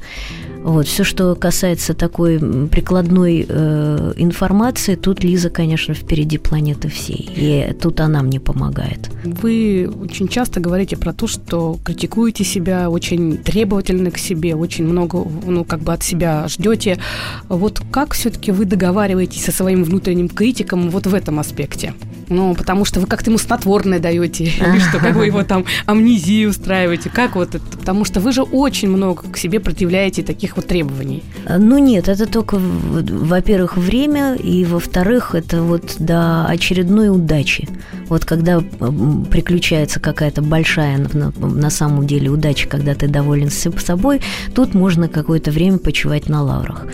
Вот, 0.70 0.86
все, 0.86 1.04
что 1.04 1.34
касается 1.34 1.96
такой 1.96 2.38
прикладной 2.68 3.44
э, 3.50 4.14
информации, 4.18 4.94
тут 4.94 5.24
Лиза, 5.24 5.50
конечно, 5.50 5.96
впереди 5.96 6.38
планеты 6.38 6.90
всей. 6.90 7.28
И 7.36 7.74
тут 7.82 8.00
она 8.00 8.22
мне 8.22 8.40
помогает. 8.40 9.10
Вы 9.24 9.90
очень 10.00 10.28
часто 10.28 10.60
говорите 10.60 10.96
про 10.96 11.12
то, 11.12 11.26
что 11.26 11.80
критикуете 11.84 12.44
себя, 12.44 12.92
очень 12.92 13.38
требовательны 13.38 14.12
к 14.12 14.20
себе, 14.20 14.54
очень 14.54 14.86
много, 14.86 15.26
ну, 15.44 15.64
как 15.64 15.80
бы 15.80 15.92
от 15.92 16.04
себя 16.04 16.48
ждете. 16.48 17.00
Вот 17.48 17.82
как 17.90 18.14
все-таки 18.14 18.52
вы 18.52 18.66
договариваетесь 18.66 19.46
со 19.46 19.52
своим 19.52 19.84
внутренним 19.84 20.30
критиком 20.30 20.92
вот 20.92 21.08
в 21.08 21.16
этом 21.16 21.40
аспекте? 21.40 21.96
Ну, 22.30 22.54
потому 22.54 22.86
что 22.86 23.00
вы 23.00 23.08
как-то 23.08 23.32
ему 23.32 23.40
снотворное 23.40 23.98
даете, 23.98 24.44
или 24.60 24.80
что, 24.80 25.00
как 25.00 25.16
вы 25.16 25.26
его 25.26 25.44
там 25.44 25.66
амнезию 25.88 26.52
устраиваете, 26.52 27.10
как 27.10 27.36
вот 27.36 27.56
это? 27.56 27.66
Потому 27.66 28.06
что 28.06 28.20
вы 28.20 28.32
же 28.32 28.44
очень 28.44 28.88
много 28.88 29.24
к 29.32 29.38
себе 29.38 29.60
противляете 29.60 30.22
таких 30.22 30.59
вот 30.60 30.68
требований. 30.68 31.24
Ну, 31.48 31.78
нет, 31.78 32.10
это 32.10 32.26
только, 32.26 32.58
во-первых, 32.60 33.78
время, 33.78 34.36
и, 34.36 34.66
во-вторых, 34.66 35.36
это 35.36 35.62
вот 35.64 35.96
до 36.00 36.46
очередной 36.46 37.10
удачи. 37.10 37.68
Вот 38.08 38.26
когда 38.26 38.60
приключается 38.60 40.00
какая-то 40.00 40.42
большая, 40.42 40.98
на, 41.14 41.32
на 41.40 41.70
самом 41.70 42.06
деле, 42.06 42.30
удача, 42.30 42.68
когда 42.68 42.94
ты 42.94 43.08
доволен 43.08 43.50
собой, 43.50 44.22
тут 44.54 44.74
можно 44.74 45.08
какое-то 45.08 45.52
время 45.52 45.78
почивать 45.78 46.30
на 46.30 46.44
лаврах 46.44 46.86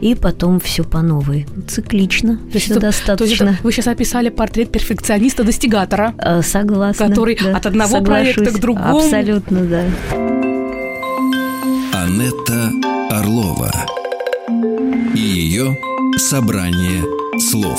и 0.00 0.14
потом 0.14 0.60
все 0.60 0.82
по 0.82 1.02
новой. 1.02 1.46
Циклично. 1.68 2.38
То 2.38 2.54
есть 2.54 2.70
это, 2.70 2.80
достаточно. 2.80 3.46
То 3.46 3.50
есть 3.52 3.64
вы 3.64 3.72
сейчас 3.72 3.86
описали 3.86 4.30
портрет 4.30 4.72
перфекциониста-достигатора. 4.72 6.14
Э, 6.16 6.40
согласна. 6.40 7.08
Который 7.08 7.38
да, 7.42 7.56
от 7.58 7.66
одного 7.66 7.98
соглашусь. 7.98 8.34
проекта 8.34 8.58
к 8.58 8.60
другому. 8.60 8.96
Абсолютно, 8.96 9.60
да. 9.60 9.84
Анетта 12.02 12.72
Орлова 13.10 13.70
и 15.14 15.18
ее 15.18 15.76
собрание 16.16 17.04
слов. 17.38 17.78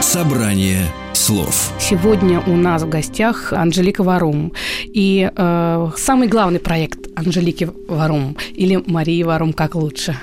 Собрание 0.00 0.86
слов. 1.12 1.72
Сегодня 1.78 2.40
у 2.40 2.56
нас 2.56 2.82
в 2.82 2.88
гостях 2.88 3.52
Анжелика 3.52 4.02
Варум. 4.02 4.52
И 4.84 5.30
э, 5.34 5.90
самый 5.96 6.26
главный 6.26 6.58
проект 6.58 6.99
Анжелики 7.20 7.68
Варум 7.86 8.36
или 8.54 8.82
Марии 8.86 9.22
Варум, 9.22 9.52
как 9.52 9.74
лучше? 9.74 10.16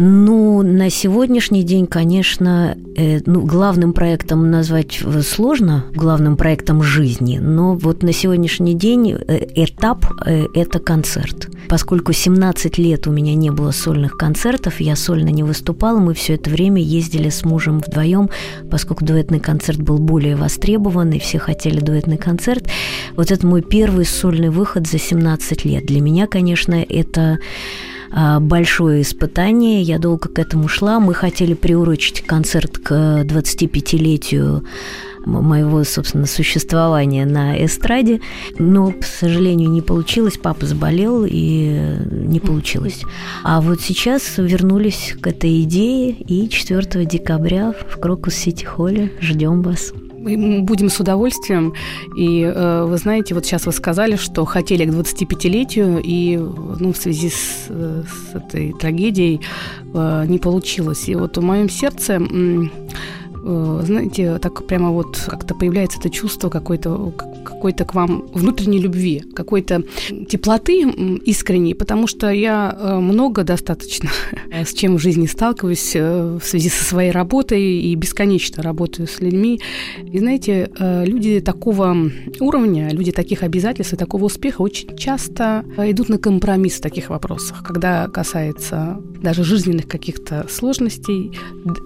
Ну, 0.00 0.62
на 0.62 0.90
сегодняшний 0.90 1.64
день, 1.64 1.88
конечно, 1.88 2.78
э, 2.96 3.18
ну, 3.26 3.44
главным 3.44 3.92
проектом 3.92 4.48
назвать 4.48 5.02
сложно, 5.24 5.86
главным 5.92 6.36
проектом 6.36 6.84
жизни, 6.84 7.38
но 7.38 7.74
вот 7.74 8.04
на 8.04 8.12
сегодняшний 8.12 8.74
день 8.74 9.10
э, 9.10 9.46
этап 9.56 10.06
э,– 10.24 10.46
это 10.54 10.78
концерт. 10.78 11.48
Поскольку 11.68 12.12
17 12.12 12.78
лет 12.78 13.08
у 13.08 13.10
меня 13.10 13.34
не 13.34 13.50
было 13.50 13.72
сольных 13.72 14.16
концертов, 14.16 14.80
я 14.80 14.94
сольно 14.94 15.30
не 15.30 15.42
выступала, 15.42 15.98
мы 15.98 16.14
все 16.14 16.34
это 16.34 16.48
время 16.48 16.80
ездили 16.80 17.28
с 17.28 17.44
мужем 17.44 17.80
вдвоем, 17.80 18.30
поскольку 18.70 19.04
дуэтный 19.04 19.40
концерт 19.40 19.80
был 19.80 19.98
более 19.98 20.36
востребован, 20.36 21.10
и 21.10 21.18
все 21.18 21.40
хотели 21.40 21.80
дуэтный 21.80 22.18
концерт. 22.18 22.68
Вот 23.16 23.32
это 23.32 23.44
мой 23.44 23.62
первый 23.62 24.04
сольный 24.04 24.50
выход 24.50 24.86
за 24.86 25.00
17 25.00 25.64
лет. 25.64 25.86
Для 25.86 26.00
меня, 26.00 26.28
конечно, 26.28 26.76
это 26.88 27.38
большое 28.10 29.02
испытание. 29.02 29.82
Я 29.82 29.98
долго 29.98 30.28
к 30.28 30.38
этому 30.38 30.68
шла. 30.68 31.00
Мы 31.00 31.14
хотели 31.14 31.54
приурочить 31.54 32.22
концерт 32.22 32.78
к 32.78 32.92
25-летию 33.24 34.64
моего, 35.26 35.84
собственно, 35.84 36.26
существования 36.26 37.26
на 37.26 37.62
эстраде. 37.62 38.20
Но, 38.58 38.92
к 38.92 39.04
сожалению, 39.04 39.70
не 39.70 39.82
получилось. 39.82 40.38
Папа 40.38 40.64
заболел, 40.64 41.26
и 41.28 41.98
не 42.10 42.40
получилось. 42.40 43.02
А 43.44 43.60
вот 43.60 43.80
сейчас 43.80 44.38
вернулись 44.38 45.14
к 45.20 45.26
этой 45.26 45.62
идее, 45.62 46.12
и 46.12 46.48
4 46.48 47.04
декабря 47.04 47.74
в 47.90 47.98
Крокус-Сити-Холле 47.98 49.12
ждем 49.20 49.60
вас. 49.62 49.92
Будем 50.36 50.88
с 50.88 51.00
удовольствием. 51.00 51.74
И 52.16 52.42
э, 52.42 52.84
вы 52.84 52.96
знаете, 52.98 53.34
вот 53.34 53.46
сейчас 53.46 53.66
вы 53.66 53.72
сказали, 53.72 54.16
что 54.16 54.44
хотели 54.44 54.84
к 54.84 54.90
25-летию, 54.90 56.00
и 56.02 56.36
ну, 56.36 56.92
в 56.92 56.96
связи 56.96 57.30
с, 57.30 57.68
с 57.68 58.34
этой 58.34 58.72
трагедией 58.72 59.40
э, 59.94 60.24
не 60.26 60.38
получилось. 60.38 61.08
И 61.08 61.14
вот 61.14 61.36
в 61.36 61.42
моем 61.42 61.68
сердце 61.68 62.20
Э, 63.50 63.80
знаете, 63.82 64.38
так 64.38 64.66
прямо 64.66 64.90
вот 64.90 65.24
как-то 65.26 65.54
появляется 65.54 65.98
это 65.98 66.10
чувство 66.10 66.50
какой-то 66.50 66.90
какой-то 67.44 67.84
к 67.84 67.94
вам 67.94 68.26
внутренней 68.32 68.78
любви, 68.78 69.22
какой-то 69.34 69.82
теплоты 70.28 70.82
искренней, 71.24 71.74
потому 71.74 72.06
что 72.06 72.30
я 72.30 72.76
э, 72.78 72.98
много 72.98 73.44
достаточно 73.44 74.10
с 74.52 74.72
чем 74.72 74.96
в 74.96 75.00
жизни 75.00 75.26
сталкиваюсь 75.26 75.92
э, 75.94 76.38
в 76.40 76.44
связи 76.44 76.68
со 76.68 76.84
своей 76.84 77.10
работой 77.10 77.62
и 77.62 77.94
бесконечно 77.94 78.62
работаю 78.62 79.06
с 79.06 79.20
людьми. 79.20 79.60
И 80.12 80.18
знаете, 80.18 80.70
люди 80.78 81.40
такого 81.40 81.96
уровня, 82.40 82.90
люди 82.90 83.12
таких 83.12 83.42
обязательств 83.42 83.92
и 83.92 83.96
такого 83.96 84.24
успеха 84.24 84.62
очень 84.62 84.96
часто 84.96 85.64
идут 85.78 86.08
на 86.08 86.18
компромисс 86.18 86.74
в 86.74 86.80
таких 86.80 87.10
вопросах, 87.10 87.62
когда 87.62 88.08
касается 88.08 89.00
даже 89.22 89.44
жизненных 89.44 89.88
каких-то 89.88 90.46
сложностей, 90.48 91.32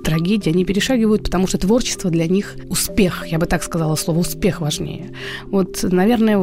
трагедий, 0.04 0.50
они 0.50 0.64
перешагивают, 0.64 1.24
потому 1.24 1.46
что 1.46 1.58
творчество 1.58 2.10
для 2.10 2.26
них 2.26 2.56
успех, 2.68 3.26
я 3.26 3.38
бы 3.38 3.46
так 3.46 3.62
сказала, 3.62 3.96
слово 3.96 4.18
успех 4.20 4.60
важнее. 4.60 5.12
Вот, 5.46 5.82
наверное, 5.82 6.36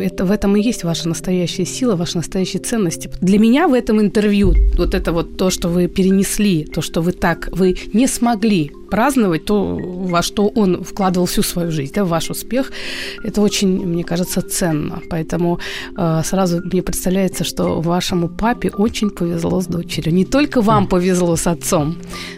это, 0.00 0.24
в 0.24 0.30
этом 0.30 0.56
и 0.56 0.62
есть 0.62 0.84
ваша 0.84 1.08
настоящая 1.08 1.64
сила, 1.64 1.96
ваша 1.96 2.18
настоящая 2.18 2.58
ценность. 2.58 3.08
Для 3.20 3.38
меня 3.38 3.68
в 3.68 3.74
этом 3.74 4.00
интервью 4.00 4.54
вот 4.76 4.94
это 4.94 5.12
вот 5.12 5.36
то, 5.36 5.50
что 5.50 5.68
вы 5.68 5.88
перенесли, 5.88 6.64
то, 6.64 6.80
что 6.80 7.00
вы 7.00 7.12
так, 7.12 7.48
вы 7.52 7.76
не 7.92 8.06
смогли 8.06 8.70
праздновать 8.90 9.44
то, 9.44 9.76
во 9.76 10.22
что 10.22 10.48
он 10.48 10.82
вкладывал 10.82 11.26
всю 11.26 11.42
свою 11.42 11.70
жизнь, 11.70 11.92
да, 11.94 12.04
ваш 12.04 12.30
успех, 12.30 12.72
это 13.22 13.42
очень, 13.42 13.86
мне 13.86 14.04
кажется, 14.04 14.40
ценно. 14.40 15.00
Поэтому 15.10 15.58
э, 15.96 16.22
сразу 16.24 16.62
мне 16.64 16.82
представляется, 16.82 17.44
что 17.44 17.80
вашему 17.80 18.28
папе 18.28 18.70
очень 18.70 19.10
повезло 19.10 19.60
с 19.60 19.66
дочерью. 19.66 20.14
Не 20.14 20.24
только 20.24 20.60
вам 20.60 20.86
повезло 20.86 21.36
с 21.36 21.46
отцом, 21.46 21.96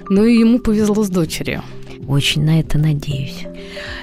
но 0.09 0.25
и 0.25 0.39
ему 0.39 0.59
повезло 0.59 1.05
с 1.05 1.09
дочерью. 1.09 1.63
Очень 2.09 2.45
на 2.45 2.61
это 2.61 2.79
надеюсь. 2.79 3.47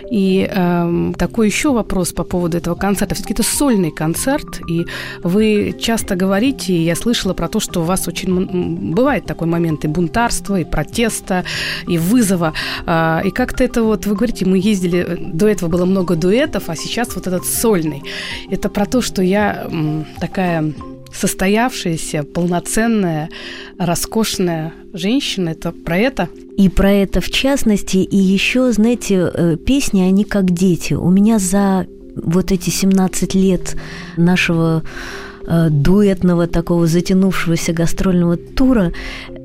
И 0.09 0.47
э, 0.49 1.13
такой 1.17 1.47
еще 1.47 1.73
вопрос 1.73 2.13
по 2.13 2.23
поводу 2.23 2.57
этого 2.57 2.75
концерта. 2.75 3.15
Все-таки 3.15 3.33
это 3.33 3.43
сольный 3.43 3.91
концерт, 3.91 4.61
и 4.69 4.85
вы 5.23 5.75
часто 5.79 6.15
говорите, 6.15 6.73
и 6.73 6.83
я 6.83 6.95
слышала 6.95 7.33
про 7.33 7.49
то, 7.49 7.59
что 7.59 7.81
у 7.81 7.83
вас 7.83 8.07
очень 8.07 8.93
бывает 8.93 9.25
такой 9.25 9.47
момент 9.47 9.83
и 9.83 9.87
бунтарства, 9.87 10.59
и 10.59 10.63
протеста, 10.63 11.43
и 11.87 11.97
вызова. 11.97 12.53
Э, 12.85 13.21
и 13.25 13.31
как-то 13.31 13.63
это 13.63 13.83
вот, 13.83 14.05
вы 14.05 14.15
говорите, 14.15 14.45
мы 14.45 14.57
ездили, 14.57 15.29
до 15.33 15.47
этого 15.47 15.69
было 15.69 15.85
много 15.85 16.15
дуэтов, 16.15 16.69
а 16.69 16.75
сейчас 16.75 17.15
вот 17.15 17.27
этот 17.27 17.45
сольный. 17.45 18.03
Это 18.49 18.69
про 18.69 18.85
то, 18.85 19.01
что 19.01 19.21
я 19.21 19.67
э, 19.69 20.03
такая 20.19 20.73
состоявшаяся, 21.17 22.23
полноценная, 22.23 23.29
роскошная 23.77 24.73
женщина. 24.93 25.49
Это 25.49 25.71
про 25.71 25.97
это? 25.97 26.29
И 26.57 26.69
про 26.69 26.91
это 26.91 27.21
в 27.21 27.29
частности. 27.29 27.97
И 27.97 28.17
еще, 28.17 28.71
знаете, 28.71 29.31
э, 29.33 29.57
песни, 29.57 30.01
они 30.01 30.23
как 30.23 30.51
дети. 30.51 30.93
У 30.93 31.09
меня 31.09 31.39
за 31.39 31.87
вот 32.15 32.51
эти 32.51 32.69
17 32.69 33.35
лет 33.35 33.75
нашего 34.15 34.83
э, 35.45 35.69
дуэтного 35.69 36.47
такого 36.47 36.87
затянувшегося 36.87 37.73
гастрольного 37.73 38.37
тура 38.37 38.91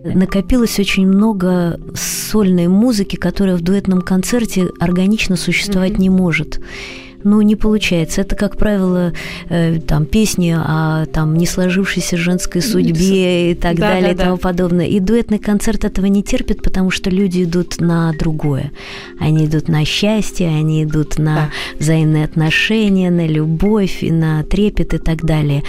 накопилось 0.05 0.79
очень 0.79 1.07
много 1.07 1.79
сольной 1.95 2.69
музыки, 2.69 3.17
которая 3.17 3.57
в 3.57 3.63
дуэтном 3.63 4.03
концерте 4.03 4.69
органично 4.81 5.37
существовать 5.37 5.93
mm-hmm. 5.93 6.01
не 6.01 6.11
может 6.11 6.61
ну, 7.25 7.41
не 7.43 7.57
получается. 7.57 8.21
Это, 8.21 8.37
как 8.37 8.57
правило, 8.57 9.13
э, 9.49 9.79
там 9.81 10.07
песни 10.07 10.55
о 10.57 11.07
там 11.07 11.37
не 11.37 11.47
сложившейся 11.47 12.17
женской 12.17 12.63
судьбе 12.63 13.53
и 13.53 13.55
так 13.55 13.77
да, 13.77 13.91
далее 13.91 14.15
да, 14.15 14.23
и 14.23 14.27
тому 14.27 14.37
да. 14.37 14.43
подобное. 14.43 14.87
И 14.87 15.01
дуэтный 15.01 15.39
концерт 15.39 15.85
этого 15.85 16.07
не 16.07 16.23
терпит, 16.23 16.63
потому 16.63 16.91
что 16.91 17.11
люди 17.11 17.45
идут 17.45 17.81
на 17.81 18.13
другое. 18.13 18.73
Они 19.19 19.47
идут 19.47 19.69
на 19.69 19.85
счастье, 19.85 20.49
они 20.49 20.85
идут 20.85 21.19
на 21.19 21.35
да. 21.35 21.51
взаимные 21.79 22.25
отношения, 22.25 23.11
на 23.11 23.27
любовь, 23.27 23.99
на 24.03 24.43
трепет 24.45 24.95
и 24.95 24.99
так 24.99 25.25
далее. 25.25 25.63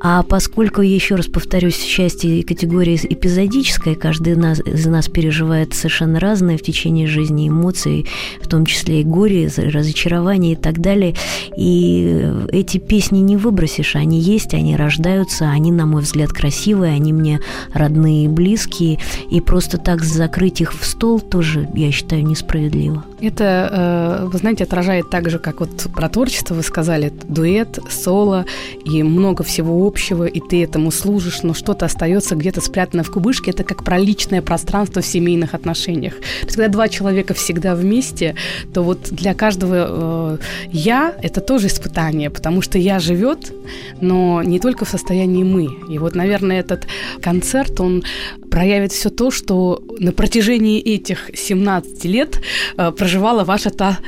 А 0.00 0.22
поскольку, 0.22 0.80
еще 0.80 1.16
раз 1.16 1.26
повторюсь, 1.26 1.76
счастье 1.76 2.42
категория 2.44 2.96
эпизодическая, 2.96 3.94
каждый 3.94 4.34
из 4.34 4.86
нас, 4.86 5.08
переживает 5.08 5.74
совершенно 5.74 6.20
разные 6.20 6.56
в 6.56 6.62
течение 6.62 7.06
жизни 7.06 7.48
эмоции, 7.48 8.06
в 8.40 8.46
том 8.46 8.64
числе 8.64 9.00
и 9.00 9.04
горе, 9.04 9.50
разочарование 9.56 10.52
и 10.52 10.56
так 10.56 10.80
далее. 10.80 11.14
И 11.56 12.32
эти 12.52 12.78
песни 12.78 13.18
не 13.18 13.36
выбросишь, 13.36 13.96
они 13.96 14.20
есть, 14.20 14.54
они 14.54 14.76
рождаются, 14.76 15.50
они, 15.50 15.72
на 15.72 15.86
мой 15.86 16.02
взгляд, 16.02 16.30
красивые, 16.30 16.92
они 16.92 17.12
мне 17.12 17.40
родные 17.72 18.26
и 18.26 18.28
близкие. 18.28 18.98
И 19.30 19.40
просто 19.40 19.78
так 19.78 20.04
закрыть 20.04 20.60
их 20.60 20.78
в 20.78 20.84
стол 20.84 21.20
тоже, 21.20 21.68
я 21.74 21.90
считаю, 21.90 22.24
несправедливо. 22.24 23.04
Это, 23.20 24.20
э, 24.22 24.26
вы 24.26 24.38
знаете, 24.38 24.64
отражает 24.64 25.10
так 25.10 25.28
же, 25.28 25.38
как 25.38 25.60
вот 25.60 25.88
про 25.94 26.08
творчество 26.08 26.54
вы 26.54 26.62
сказали, 26.62 27.12
дуэт, 27.28 27.80
соло 27.90 28.44
и 28.84 29.02
много 29.02 29.42
всего 29.42 29.87
общего, 29.88 30.24
и 30.24 30.40
ты 30.40 30.62
этому 30.62 30.90
служишь, 30.90 31.42
но 31.42 31.54
что-то 31.54 31.86
остается 31.86 32.36
где-то 32.36 32.60
спрятано 32.60 33.02
в 33.02 33.10
кубышке. 33.10 33.50
Это 33.50 33.64
как 33.64 33.84
про 33.84 33.98
личное 33.98 34.42
пространство 34.42 35.00
в 35.00 35.06
семейных 35.06 35.54
отношениях. 35.54 36.14
То 36.14 36.46
есть, 36.46 36.56
когда 36.56 36.68
два 36.68 36.88
человека 36.88 37.34
всегда 37.34 37.74
вместе, 37.74 38.34
то 38.74 38.82
вот 38.82 39.08
для 39.10 39.34
каждого 39.34 40.38
э, 40.38 40.38
я 40.72 41.14
это 41.22 41.40
тоже 41.40 41.66
испытание, 41.66 42.30
потому 42.30 42.62
что 42.62 42.78
я 42.78 42.98
живет, 42.98 43.52
но 44.00 44.42
не 44.42 44.60
только 44.60 44.84
в 44.84 44.88
состоянии 44.88 45.44
мы. 45.44 45.68
И 45.90 45.98
вот, 45.98 46.14
наверное, 46.14 46.60
этот 46.60 46.86
концерт, 47.22 47.80
он 47.80 48.02
проявит 48.50 48.92
все 48.92 49.10
то, 49.10 49.30
что 49.30 49.82
на 49.98 50.12
протяжении 50.12 50.80
этих 50.80 51.30
17 51.34 52.04
лет 52.04 52.40
э, 52.76 52.92
проживала 52.92 53.44
ваша 53.44 53.70
та, 53.70 53.98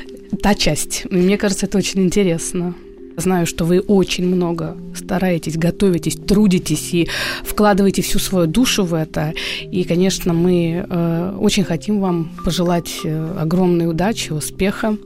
та 0.42 0.54
часть. 0.54 1.06
И 1.10 1.14
мне 1.14 1.38
кажется, 1.38 1.66
это 1.66 1.78
очень 1.78 2.02
интересно. 2.02 2.74
Знаю, 3.16 3.46
что 3.46 3.64
вы 3.64 3.80
очень 3.80 4.26
много 4.26 4.76
стараетесь, 4.94 5.56
готовитесь, 5.56 6.16
трудитесь 6.16 6.94
и 6.94 7.08
вкладываете 7.42 8.02
всю 8.02 8.18
свою 8.18 8.46
душу 8.46 8.84
в 8.84 8.94
это. 8.94 9.34
И, 9.62 9.84
конечно, 9.84 10.32
мы 10.32 10.86
э, 10.88 11.36
очень 11.38 11.64
хотим 11.64 12.00
вам 12.00 12.30
пожелать 12.44 13.00
э, 13.04 13.36
огромной 13.40 13.88
удачи, 13.88 14.32
успеха. 14.32 14.96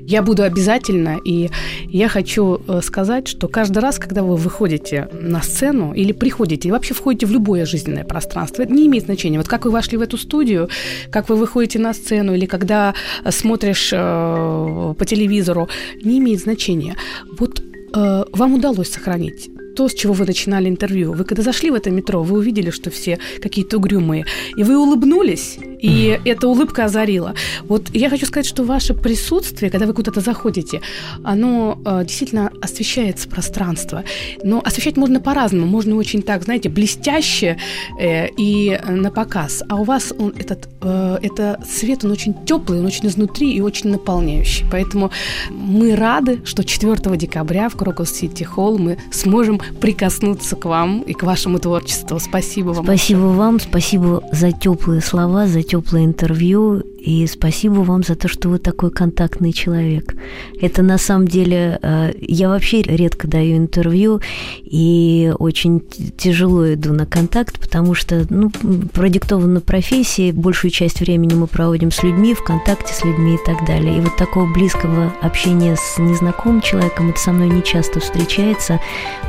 Я 0.00 0.22
буду 0.22 0.42
обязательно, 0.42 1.18
и 1.24 1.50
я 1.86 2.08
хочу 2.08 2.60
э, 2.66 2.80
сказать, 2.82 3.28
что 3.28 3.48
каждый 3.48 3.78
раз, 3.78 3.98
когда 3.98 4.22
вы 4.22 4.36
выходите 4.36 5.08
на 5.12 5.42
сцену 5.42 5.94
или 5.94 6.12
приходите, 6.12 6.68
или 6.68 6.72
вообще 6.72 6.94
входите 6.94 7.26
в 7.26 7.30
любое 7.30 7.66
жизненное 7.66 8.04
пространство, 8.04 8.62
это 8.62 8.72
не 8.72 8.86
имеет 8.86 9.04
значения. 9.04 9.38
Вот 9.38 9.48
как 9.48 9.64
вы 9.64 9.70
вошли 9.70 9.96
в 9.96 10.02
эту 10.02 10.18
студию, 10.18 10.68
как 11.10 11.28
вы 11.28 11.36
выходите 11.36 11.78
на 11.78 11.94
сцену, 11.94 12.34
или 12.34 12.46
когда 12.46 12.94
смотришь 13.30 13.90
э, 13.92 14.94
по 14.98 15.04
телевизору, 15.04 15.68
не 16.02 16.18
имеет 16.18 16.40
значения. 16.40 16.96
Вот 17.38 17.53
э, 17.94 18.24
вам 18.32 18.54
удалось 18.54 18.88
сохранить 18.88 19.50
то, 19.76 19.88
с 19.88 19.94
чего 19.94 20.14
вы 20.14 20.24
начинали 20.24 20.68
интервью. 20.68 21.12
Вы 21.12 21.24
когда 21.24 21.42
зашли 21.42 21.70
в 21.70 21.74
это 21.74 21.90
метро, 21.90 22.22
вы 22.22 22.38
увидели, 22.38 22.70
что 22.70 22.90
все 22.90 23.18
какие-то 23.42 23.76
угрюмые, 23.76 24.24
и 24.56 24.64
вы 24.64 24.78
улыбнулись, 24.78 25.58
и 25.84 26.18
эта 26.24 26.48
улыбка 26.48 26.86
озарила. 26.86 27.34
Вот 27.64 27.90
я 27.92 28.08
хочу 28.08 28.24
сказать, 28.24 28.46
что 28.46 28.64
ваше 28.64 28.94
присутствие, 28.94 29.70
когда 29.70 29.84
вы 29.84 29.92
куда-то 29.92 30.20
заходите, 30.20 30.80
оно 31.22 31.78
э, 31.84 32.04
действительно 32.04 32.50
освещается 32.62 33.28
пространство. 33.28 34.02
Но 34.42 34.62
освещать 34.64 34.96
можно 34.96 35.20
по-разному. 35.20 35.66
Можно 35.66 35.96
очень 35.96 36.22
так, 36.22 36.44
знаете, 36.44 36.70
блестяще 36.70 37.58
э, 38.00 38.28
и 38.38 38.80
на 38.88 39.10
показ. 39.10 39.62
А 39.68 39.76
у 39.76 39.84
вас 39.84 40.14
он, 40.18 40.32
этот, 40.38 40.70
э, 40.80 41.18
это 41.20 41.60
свет, 41.70 42.02
он 42.02 42.12
очень 42.12 42.32
теплый, 42.46 42.80
он 42.80 42.86
очень 42.86 43.06
изнутри 43.06 43.52
и 43.52 43.60
очень 43.60 43.90
наполняющий. 43.90 44.64
Поэтому 44.70 45.10
мы 45.50 45.96
рады, 45.96 46.40
что 46.46 46.64
4 46.64 47.14
декабря 47.18 47.68
в 47.68 47.76
Крокус 47.76 48.10
Сити 48.10 48.42
Холл 48.42 48.78
мы 48.78 48.96
сможем 49.12 49.60
прикоснуться 49.82 50.56
к 50.56 50.64
вам 50.64 51.02
и 51.02 51.12
к 51.12 51.24
вашему 51.24 51.58
творчеству. 51.58 52.18
Спасибо 52.18 52.70
вам. 52.70 52.84
Спасибо 52.84 53.26
вам, 53.26 53.60
спасибо 53.60 54.22
за 54.32 54.50
теплые 54.52 55.02
слова, 55.02 55.46
за 55.46 55.62
теплое 55.74 56.04
интервью 56.04 56.84
и 56.98 57.26
спасибо 57.26 57.80
вам 57.80 58.04
за 58.04 58.14
то, 58.14 58.28
что 58.28 58.48
вы 58.48 58.58
такой 58.58 58.90
контактный 58.90 59.52
человек. 59.52 60.14
Это 60.60 60.82
на 60.82 60.98
самом 60.98 61.26
деле... 61.26 61.78
Э, 61.82 62.12
я 62.20 62.48
вообще 62.48 62.80
редко 62.82 63.26
даю 63.26 63.56
интервью 63.56 64.20
и 64.62 65.32
очень 65.38 65.82
тяжело 66.16 66.72
иду 66.72 66.92
на 66.92 67.06
контакт, 67.06 67.58
потому 67.58 67.94
что 67.94 68.24
ну, 68.30 68.50
продиктовано 68.92 69.60
профессией, 69.60 70.30
большую 70.30 70.70
часть 70.70 71.00
времени 71.00 71.34
мы 71.34 71.48
проводим 71.48 71.90
с 71.90 72.02
людьми, 72.04 72.34
в 72.34 72.44
контакте 72.44 72.94
с 72.94 73.04
людьми 73.04 73.34
и 73.34 73.44
так 73.44 73.66
далее. 73.66 73.98
И 73.98 74.00
вот 74.00 74.16
такого 74.16 74.50
близкого 74.52 75.12
общения 75.20 75.76
с 75.76 75.98
незнакомым 75.98 76.60
человеком, 76.60 77.10
это 77.10 77.18
со 77.18 77.32
мной 77.32 77.48
не 77.48 77.64
часто 77.64 77.98
встречается. 77.98 78.78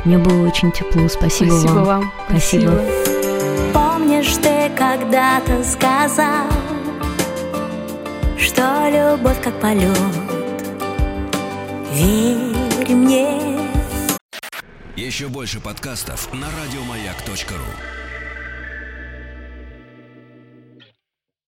Мне 0.04 0.18
было 0.18 0.46
очень 0.46 0.70
тепло. 0.70 1.08
Спасибо, 1.08 1.50
Спасибо 1.50 1.72
вам. 1.72 1.84
вам. 1.84 2.12
Спасибо. 2.30 2.80
Спасибо. 3.04 3.72
Помнишь, 3.74 4.36
ты 4.42 4.55
когда-то 4.96 5.62
сказал 5.62 6.46
что 8.38 8.88
любовь 8.88 9.42
как 9.42 9.60
полет. 9.60 9.98
Верь 11.92 12.94
мне. 12.94 13.58
Еще 14.94 15.28
больше 15.28 15.60
подкастов 15.60 16.32
на 16.32 16.46
радиомаяк.ру 16.46 18.05